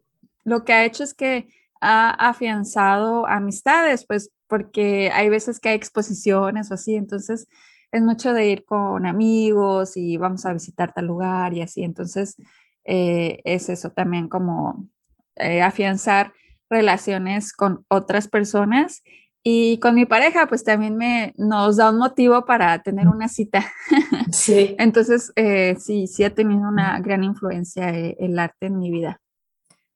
[0.42, 1.48] lo que ha hecho es que
[1.82, 7.46] ha afianzado amistades, pues porque hay veces que hay exposiciones o así, entonces
[7.90, 12.36] es mucho de ir con amigos y vamos a visitar tal lugar y así, entonces
[12.84, 14.88] eh, es eso también como
[15.37, 16.33] eh, afianzar
[16.68, 19.03] relaciones con otras personas
[19.45, 23.70] y con mi pareja, pues también me, nos da un motivo para tener una cita.
[24.33, 24.74] Sí.
[24.78, 29.20] Entonces, eh, sí, sí ha tenido una gran influencia el arte en mi vida.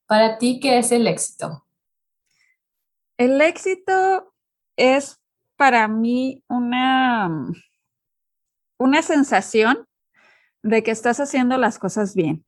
[0.07, 1.64] Para ti, ¿qué es el éxito?
[3.16, 4.34] El éxito
[4.76, 5.18] es
[5.57, 7.30] para mí una,
[8.78, 9.87] una sensación
[10.62, 12.45] de que estás haciendo las cosas bien.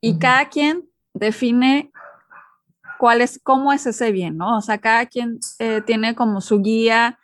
[0.00, 1.90] Y cada quien define
[2.98, 4.58] cuál es, cómo es ese bien, ¿no?
[4.58, 7.18] O sea, cada quien eh, tiene como su guía,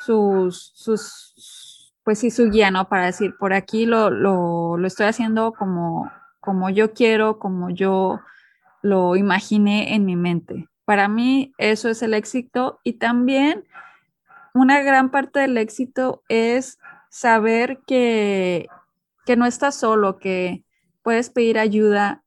[0.00, 2.88] sus, sus, pues sí, su guía, ¿no?
[2.88, 6.10] Para decir, por aquí lo, lo, lo estoy haciendo como,
[6.40, 8.20] como yo quiero, como yo
[8.82, 10.68] lo imaginé en mi mente.
[10.84, 13.64] Para mí eso es el éxito y también
[14.52, 18.68] una gran parte del éxito es saber que,
[19.24, 20.64] que no estás solo, que
[21.02, 22.22] puedes pedir ayuda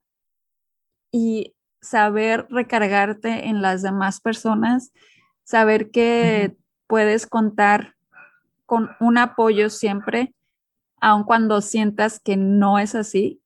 [1.11, 4.91] y saber recargarte en las demás personas,
[5.43, 6.55] saber que
[6.87, 7.95] puedes contar
[8.65, 10.33] con un apoyo siempre,
[10.99, 13.41] aun cuando sientas que no es así,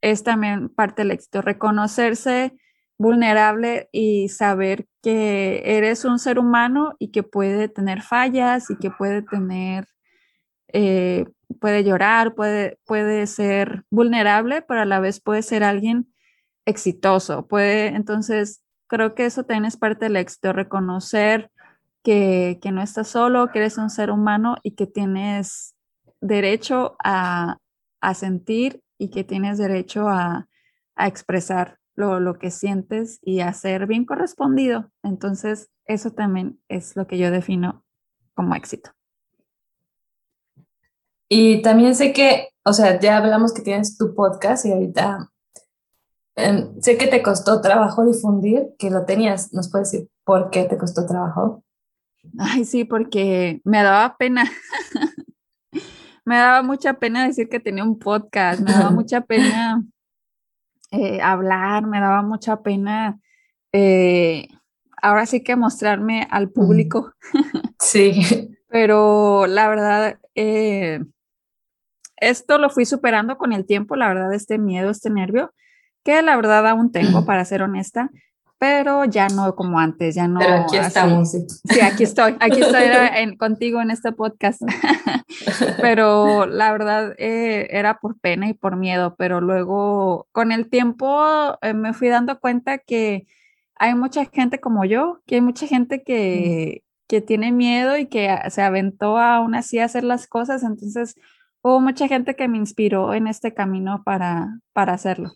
[0.00, 2.54] es también parte del éxito, reconocerse
[2.98, 8.90] vulnerable y saber que eres un ser humano y que puede tener fallas y que
[8.90, 9.86] puede tener,
[10.68, 11.24] eh,
[11.60, 16.12] puede llorar, puede, puede ser vulnerable, pero a la vez puede ser alguien
[16.66, 17.46] exitoso.
[17.46, 21.50] Puede, entonces, creo que eso también es parte del éxito, reconocer
[22.02, 25.74] que, que no estás solo, que eres un ser humano y que tienes
[26.20, 27.58] derecho a,
[28.00, 30.46] a sentir y que tienes derecho a,
[31.02, 34.90] expresar lo, que sientes y a ser bien correspondido.
[35.02, 37.86] Entonces, eso también es lo que yo defino
[38.34, 38.90] como éxito.
[41.26, 45.29] Y también sé que, o sea, ya hablamos que tienes tu podcast y ahorita
[46.36, 49.52] em, sé que te costó trabajo difundir, que lo tenías.
[49.52, 51.62] ¿Nos puedes decir por qué te costó trabajo?
[52.38, 54.44] Ay, sí, porque me daba pena.
[56.24, 59.82] me daba mucha pena decir que tenía un podcast, me daba mucha pena
[60.90, 63.18] eh, hablar, me daba mucha pena
[63.72, 64.48] eh,
[65.02, 67.12] ahora sí que mostrarme al público.
[67.82, 68.54] Sí.
[68.68, 71.00] Pero la verdad, eh,
[72.18, 75.54] esto lo fui superando con el tiempo, la verdad, este miedo, este nervio,
[76.04, 78.10] que la verdad aún tengo, para ser honesta,
[78.60, 80.38] pero ya no como antes, ya no.
[80.38, 81.30] Pero aquí estamos.
[81.30, 81.80] Sí.
[81.80, 84.60] aquí estoy, aquí estoy contigo en este podcast.
[85.80, 91.58] pero la verdad eh, era por pena y por miedo, pero luego con el tiempo
[91.62, 93.26] eh, me fui dando cuenta que
[93.76, 98.36] hay mucha gente como yo, que hay mucha gente que, que tiene miedo y que
[98.50, 101.14] se aventó aún así a hacer las cosas, entonces
[101.62, 105.32] hubo mucha gente que me inspiró en este camino para, para hacerlo.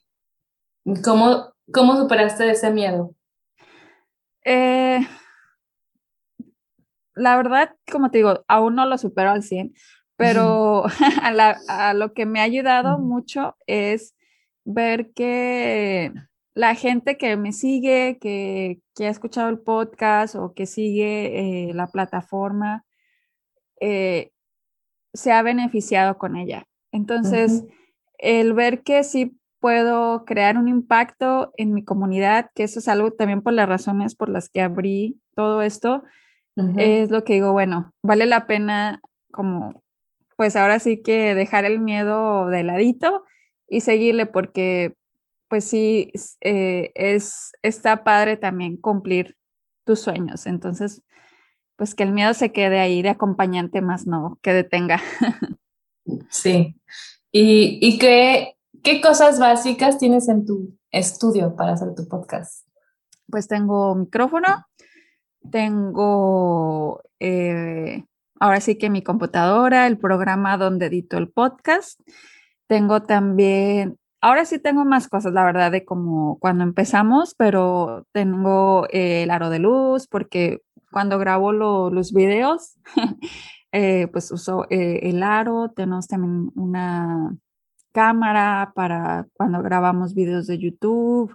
[1.02, 3.14] ¿Cómo, ¿Cómo superaste ese miedo?
[4.44, 5.00] Eh,
[7.14, 9.74] la verdad, como te digo, aún no lo supero al 100,
[10.16, 10.84] pero
[11.68, 14.14] a, lo que me ha ayudado mucho es
[14.64, 16.12] ver que
[16.54, 21.86] la gente que me sigue, que, ha escuchado el podcast o que sigue eh, la
[21.86, 22.84] plataforma,
[23.80, 24.32] eh,
[25.14, 26.66] se ha beneficiado con ella.
[26.92, 27.64] Entonces,
[28.18, 33.12] el ver que sí puedo crear un impacto en mi comunidad, que eso es algo
[33.12, 36.02] también por las razones por las que abrí todo esto,
[36.76, 39.00] es lo que digo, bueno, vale la pena
[39.32, 39.82] como,
[40.36, 43.24] pues ahora sí que dejar el miedo de ladito
[43.66, 44.96] y seguirle porque
[45.48, 46.12] pues sí,
[46.42, 49.34] eh, es, está padre también cumplir
[49.86, 50.44] tus sueños.
[50.44, 51.02] Entonces,
[51.76, 55.00] pues que el miedo se quede ahí de acompañante más no, que detenga.
[56.28, 56.76] Sí.
[57.32, 58.53] ¿Y, y qué,
[58.84, 62.68] ¿Qué cosas básicas tienes en tu estudio para hacer tu podcast?
[63.30, 64.66] Pues tengo micrófono,
[65.50, 68.04] tengo eh,
[68.38, 71.98] ahora sí que mi computadora, el programa donde edito el podcast.
[72.66, 78.86] Tengo también, ahora sí tengo más cosas, la verdad, de como cuando empezamos, pero tengo
[78.90, 80.60] eh, el aro de luz, porque
[80.92, 82.74] cuando grabo los videos,
[83.72, 87.34] eh, pues uso el aro, tenemos también una
[87.94, 91.34] cámara para cuando grabamos videos de YouTube.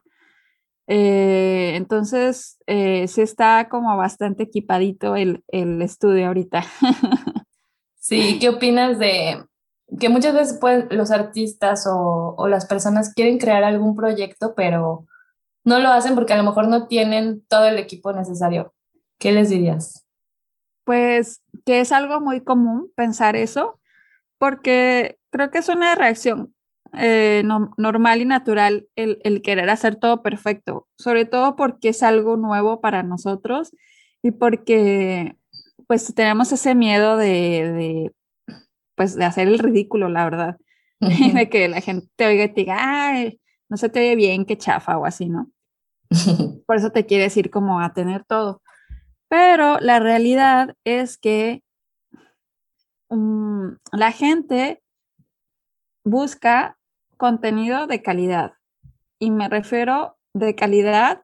[0.87, 6.65] Eh, entonces, eh, sí está como bastante equipadito el, el estudio ahorita.
[7.95, 9.45] sí, ¿qué opinas de
[9.99, 15.05] que muchas veces pues, los artistas o, o las personas quieren crear algún proyecto, pero
[15.63, 18.73] no lo hacen porque a lo mejor no tienen todo el equipo necesario?
[19.17, 20.05] ¿Qué les dirías?
[20.83, 23.79] Pues que es algo muy común pensar eso,
[24.37, 26.53] porque creo que es una reacción
[26.93, 27.43] eh,
[27.77, 33.03] normal y natural el, querer hacer todo perfecto, sobre todo porque es algo nuevo para
[33.03, 33.71] nosotros
[34.23, 35.35] y porque
[35.87, 38.11] pues tenemos ese miedo de,
[38.95, 40.57] pues de hacer el ridículo, la verdad,
[40.99, 44.45] de que la gente te oiga y te diga, Ay, no se te oye bien,
[44.45, 45.51] qué chafa o así, ¿no?
[46.65, 48.63] Por eso te quieres ir como a tener todo.
[49.29, 51.61] Pero la realidad es que
[53.09, 54.81] mm, la gente
[56.03, 56.77] busca
[57.17, 58.53] contenido de calidad.
[59.19, 61.23] Y me refiero de calidad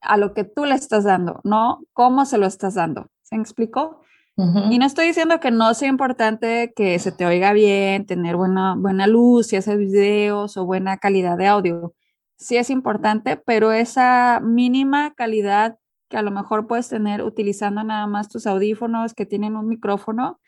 [0.00, 3.08] a lo que tú le estás dando, no cómo se lo estás dando.
[3.22, 4.00] ¿Se me explicó?
[4.36, 8.74] Y no estoy diciendo que no sea importante que se te oiga bien, tener buena,
[8.76, 11.94] buena luz, si haces videos o buena calidad de audio.
[12.36, 18.08] Sí es importante, pero esa mínima calidad que a lo mejor puedes tener utilizando nada
[18.08, 20.40] más tus audífonos que tienen un micrófono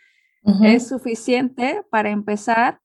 [0.63, 2.81] es suficiente para empezar,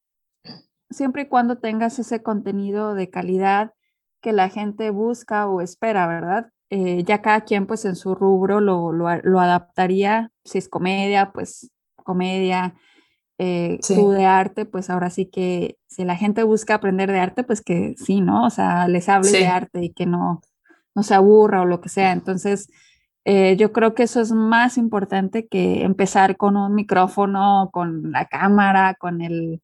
[0.92, 3.74] siempre y cuando tengas ese contenido de calidad
[4.22, 6.52] que la gente busca o espera, ¿verdad?
[6.70, 11.72] Eh, ya cada quien pues en su rubro lo, lo, adaptaría, si es comedia, pues
[11.96, 12.76] comedia,
[13.38, 17.44] eh, tú de arte, pues ahora sí que si la gente busca aprender de arte,
[17.44, 18.46] pues que sí, ¿no?
[18.46, 20.42] O sea, les hable de arte y que no,
[20.96, 22.12] no se aburra o lo que sea.
[22.12, 22.70] Entonces,
[23.26, 28.26] eh, yo creo que eso es más importante que empezar con un micrófono, con la
[28.26, 29.62] cámara, con el,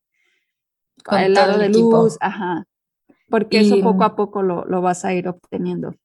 [1.08, 2.66] con el lado de luz, ajá,
[3.30, 5.96] porque eso poco a poco lo, lo vas a ir obteniendo.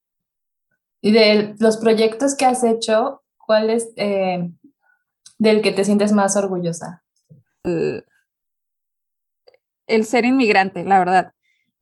[1.00, 4.50] Y de los proyectos que has hecho, ¿cuál es eh,
[5.38, 7.02] del que te sientes más orgullosa?
[9.86, 11.32] el ser inmigrante, la verdad.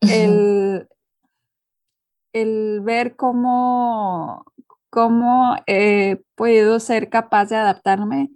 [0.01, 0.89] El,
[2.35, 4.45] el ver cómo,
[4.91, 8.31] cómo he podido ser capaz de adaptarme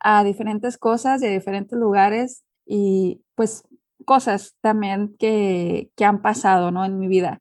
[0.00, 3.64] a diferentes cosas, de diferentes lugares y pues
[4.04, 6.84] cosas también que, que han pasado ¿no?
[6.84, 7.40] en mi vida.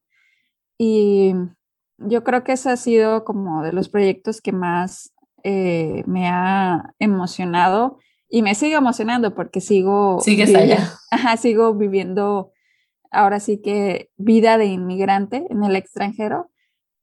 [0.78, 1.34] Y
[1.98, 6.94] yo creo que ese ha sido como de los proyectos que más eh, me ha
[7.00, 7.98] emocionado
[8.30, 10.20] y me sigue emocionando porque sigo...
[10.22, 10.94] Sigues allá.
[11.12, 12.52] Ajá, sigo viviendo
[13.12, 16.52] ahora sí que vida de inmigrante en el extranjero,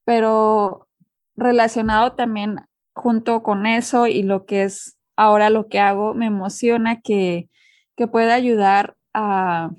[0.04, 0.88] pero
[1.34, 2.60] relacionado también
[2.94, 7.48] junto con eso y lo que es ahora lo que hago, me emociona que,
[7.96, 9.70] que pueda ayudar a,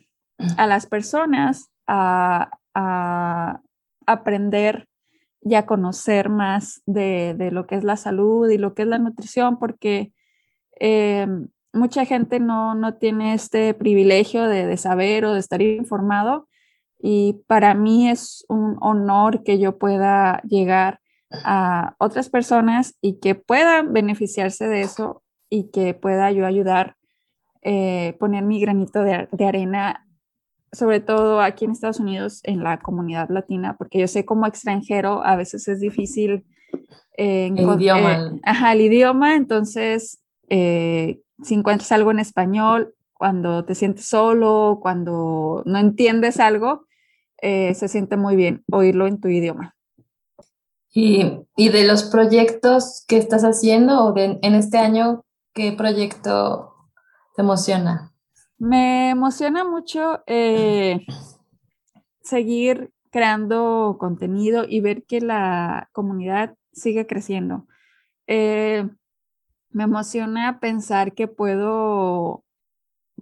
[0.57, 3.61] a las personas a, a
[4.07, 4.88] aprender
[5.41, 8.88] y a conocer más de, de, lo que es la salud y lo que es
[8.88, 10.11] la nutrición, porque
[10.79, 11.27] eh,
[11.71, 16.49] mucha gente no, no, tiene este privilegio de, de, saber o de estar informado.
[16.99, 20.99] Y para mí es un honor que yo pueda llegar
[21.31, 26.97] a otras personas y que puedan beneficiarse de eso y que pueda yo ayudar,
[27.62, 30.08] eh, poner mi granito de, de arena
[30.72, 35.24] sobre todo aquí en Estados Unidos, en la comunidad latina, porque yo sé como extranjero
[35.24, 36.45] a veces es difícil.
[37.18, 38.14] Eh, el idioma.
[38.14, 44.80] Eh, ajá, el idioma, entonces, eh, si encuentras algo en español, cuando te sientes solo,
[44.82, 46.86] cuando no entiendes algo,
[47.41, 49.76] se siente muy bien oírlo en tu idioma.
[50.91, 56.76] Y, y, de los proyectos que estás haciendo o de, en este año, ¿qué proyecto
[57.38, 58.11] te emociona?
[58.57, 61.05] Me emociona mucho eh,
[62.19, 67.67] seguir creando contenido y ver que la comunidad sigue creciendo.
[68.25, 68.89] Eh,
[69.69, 72.43] me emociona pensar que puedo,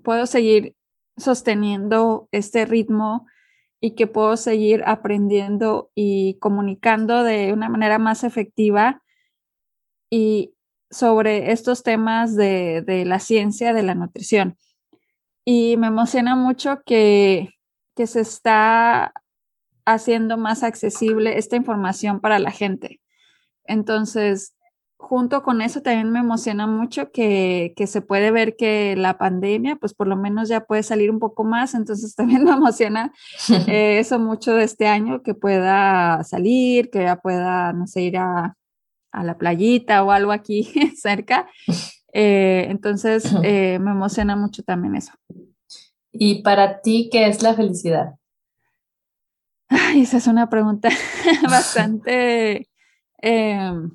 [0.01, 0.77] puedo seguir
[1.17, 3.27] sosteniendo este ritmo
[3.81, 9.03] y que puedo seguir aprendiendo y comunicando de una manera más efectiva
[10.09, 10.54] y
[10.95, 14.57] sobre estos temas de, de la ciencia de la nutrición
[15.45, 17.49] y me emociona mucho que,
[17.95, 19.13] que se está
[19.85, 22.99] haciendo más accesible esta información para la gente.
[23.63, 24.55] Entonces,
[24.97, 29.75] junto con eso también me emociona mucho que, que, se puede ver que la pandemia,
[29.75, 33.13] pues por lo menos ya puede salir un poco más, entonces también me emociona
[33.67, 38.17] eh, eso mucho de este año, que pueda salir, que ya pueda, no sé, ir
[38.17, 38.57] a,
[39.19, 40.63] a la playita o algo aquí
[40.95, 41.47] cerca
[42.17, 45.11] eh, entonces, eh, me emociona mucho también eso.
[46.13, 48.13] ¿Y para ti qué es la felicidad?
[49.67, 50.87] Ay, esa es una pregunta
[51.43, 52.69] bastante
[53.17, 53.91] em,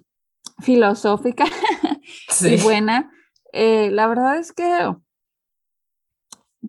[0.58, 1.46] filosófica
[2.42, 3.10] y buena.
[3.54, 4.94] Eh, la verdad es que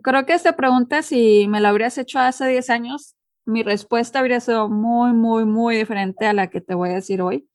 [0.01, 4.39] creo que esta pregunta, si me la habrías hecho hace 10 años, mi respuesta habría
[4.39, 7.50] sido muy, muy, muy diferente a la que te voy a decir hoy.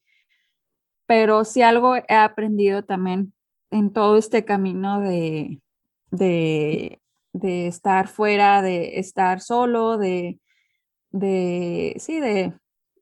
[1.06, 3.32] Pero si algo he aprendido también
[3.70, 5.60] en todo este camino de,
[6.10, 7.00] de,
[7.32, 10.40] de estar fuera, de estar solo, de,
[11.10, 12.54] de, sí, de,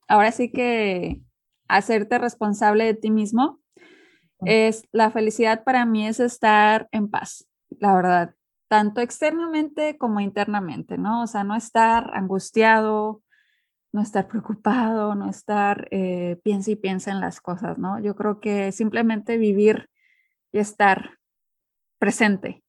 [0.09, 1.21] ahora sí que
[1.69, 3.61] hacerte responsable de ti mismo,
[4.41, 8.35] es la felicidad para mí es estar en paz, la verdad,
[8.69, 11.23] tanto externamente como internamente, ¿no?
[11.23, 13.23] O sea, no estar angustiado,
[13.95, 18.01] no estar preocupado, no estar eh, piensa y piensa en las cosas, ¿no?
[18.01, 19.89] Yo creo que simplemente vivir
[20.51, 21.19] y estar
[22.01, 22.65] presente.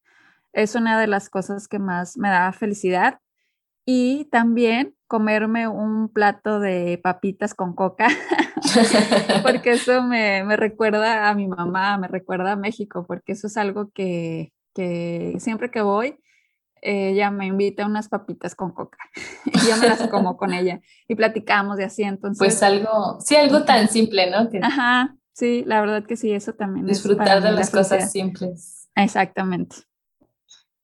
[0.53, 3.19] Es una de las cosas que más me da felicidad.
[3.88, 8.07] Y también comerme un plato de papitas con coca,
[9.43, 13.89] porque eso me, recuerda a mi mamá, me recuerda a México, porque eso es algo
[13.89, 14.53] que,
[15.39, 16.19] siempre que voy,
[16.82, 18.97] ella me invita a unas papitas con coca
[19.45, 22.38] y yo me las como con ella y platicamos de así, entonces.
[22.38, 24.49] Pues algo, sí, algo tan simple, ¿no?
[24.61, 26.86] Ajá, sí, la verdad que sí, eso también.
[26.86, 28.89] Disfrutar de las cosas simples.
[28.95, 29.78] Exactamente.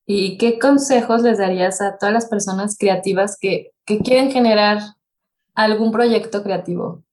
[0.06, 4.80] ¿Y qué consejos les darías a todas las personas creativas que, quieren generar
[5.54, 7.04] algún proyecto creativo?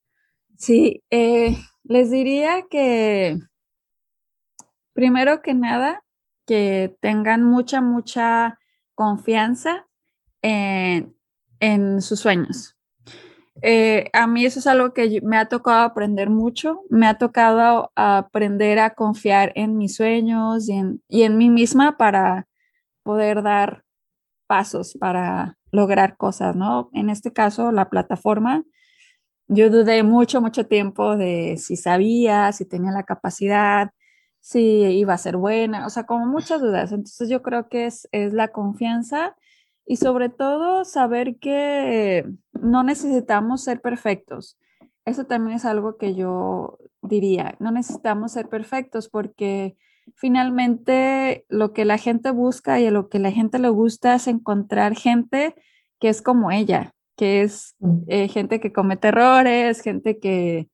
[0.57, 3.37] Sí, eh, les diría que
[4.93, 6.05] primero que nada,
[6.47, 8.58] que tengan mucha, mucha
[8.99, 9.87] confianza
[10.43, 11.15] en,
[12.03, 12.77] sus sueños.
[13.63, 17.93] Eh, a mí eso es algo que me ha tocado aprender mucho, me ha tocado
[17.95, 22.49] aprender a confiar en mis sueños y en, y en mí misma para
[23.05, 23.85] poder dar
[24.49, 26.91] pasos para lograr cosas, ¿no?
[26.93, 28.65] En este caso, la plataforma,
[29.47, 33.91] yo dudé mucho, mucho tiempo de si sabía, si tenía la capacidad,
[34.49, 36.91] si iba a ser buena, o sea, como muchas dudas.
[36.91, 39.37] Entonces yo creo que es, es la confianza
[39.85, 42.25] y sobre todo saber que
[42.55, 44.59] no necesitamos ser perfectos.
[45.05, 49.77] Eso también es algo que yo diría, no necesitamos ser perfectos porque
[50.15, 54.29] finalmente lo que la gente busca y a lo que la gente le gusta es
[54.29, 55.57] encontrar gente
[56.01, 57.99] que es como ella, que es mm.
[58.07, 60.71] eh, gente que comete errores, gente que,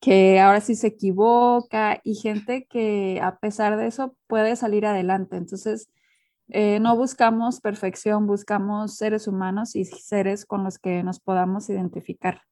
[0.00, 5.36] que ahora sí se equivoca y gente que a pesar de eso puede salir adelante.
[5.36, 5.88] Entonces,
[6.48, 12.42] eh, no buscamos perfección, buscamos seres humanos y seres con los que nos podamos identificar.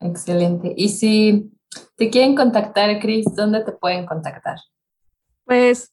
[0.00, 0.72] Excelente.
[0.76, 1.52] Y si
[1.96, 4.58] te quieren contactar, Cris, ¿dónde te pueden contactar?
[5.44, 5.92] Pues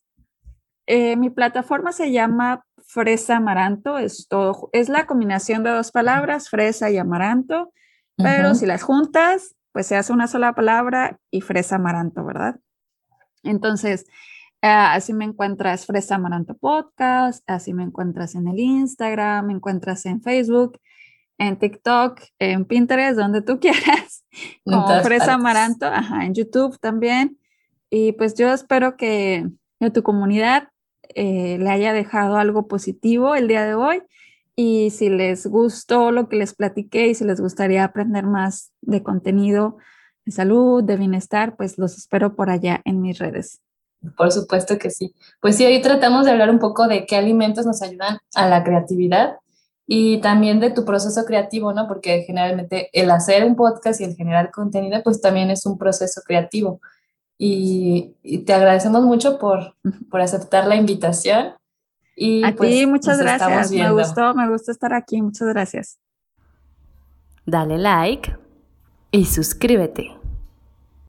[0.86, 6.50] eh, mi plataforma se llama Fresa Amaranto, es todo, es la combinación de dos palabras,
[6.50, 7.72] fresa y amaranto,
[8.18, 12.62] pero si las juntas, pues se hace una sola palabra y fresa amaranto, ¿verdad?
[13.44, 14.06] Entonces,
[14.62, 20.06] eh, así me encuentras Fresa Amaranto Podcast, así me encuentras en el Instagram, me encuentras
[20.06, 20.80] en Facebook,
[21.38, 24.24] en TikTok, en Pinterest, donde tú quieras,
[24.64, 27.38] como Fresa Amaranto, ajá, en YouTube también.
[27.90, 29.46] Y pues yo espero que
[29.82, 30.70] a tu comunidad
[31.16, 34.02] eh, le haya dejado algo positivo el día de hoy.
[34.56, 39.04] Y si les gustó lo que les platiqué y si les gustaría aprender más de
[39.04, 39.78] contenido
[40.26, 43.62] de salud, de bienestar, pues los espero por allá en mis redes.
[44.18, 45.14] Por supuesto que sí.
[45.42, 48.64] Pues sí, hoy tratamos de hablar un poco de qué alimentos nos ayudan a la
[48.64, 49.36] creatividad
[49.88, 51.88] y también de tu proceso creativo, ¿no?
[51.88, 56.22] Porque generalmente el hacer un podcast y el generar contenido, pues también es un proceso
[56.26, 56.82] creativo
[57.38, 59.76] y, te agradecemos mucho por,
[60.10, 61.54] por aceptar la invitación.
[62.16, 63.72] Y A pues, ti, muchas gracias.
[63.72, 65.22] Me gustó, me gustó estar aquí.
[65.22, 66.00] Muchas gracias.
[67.46, 68.36] Dale like
[69.12, 70.25] y suscríbete.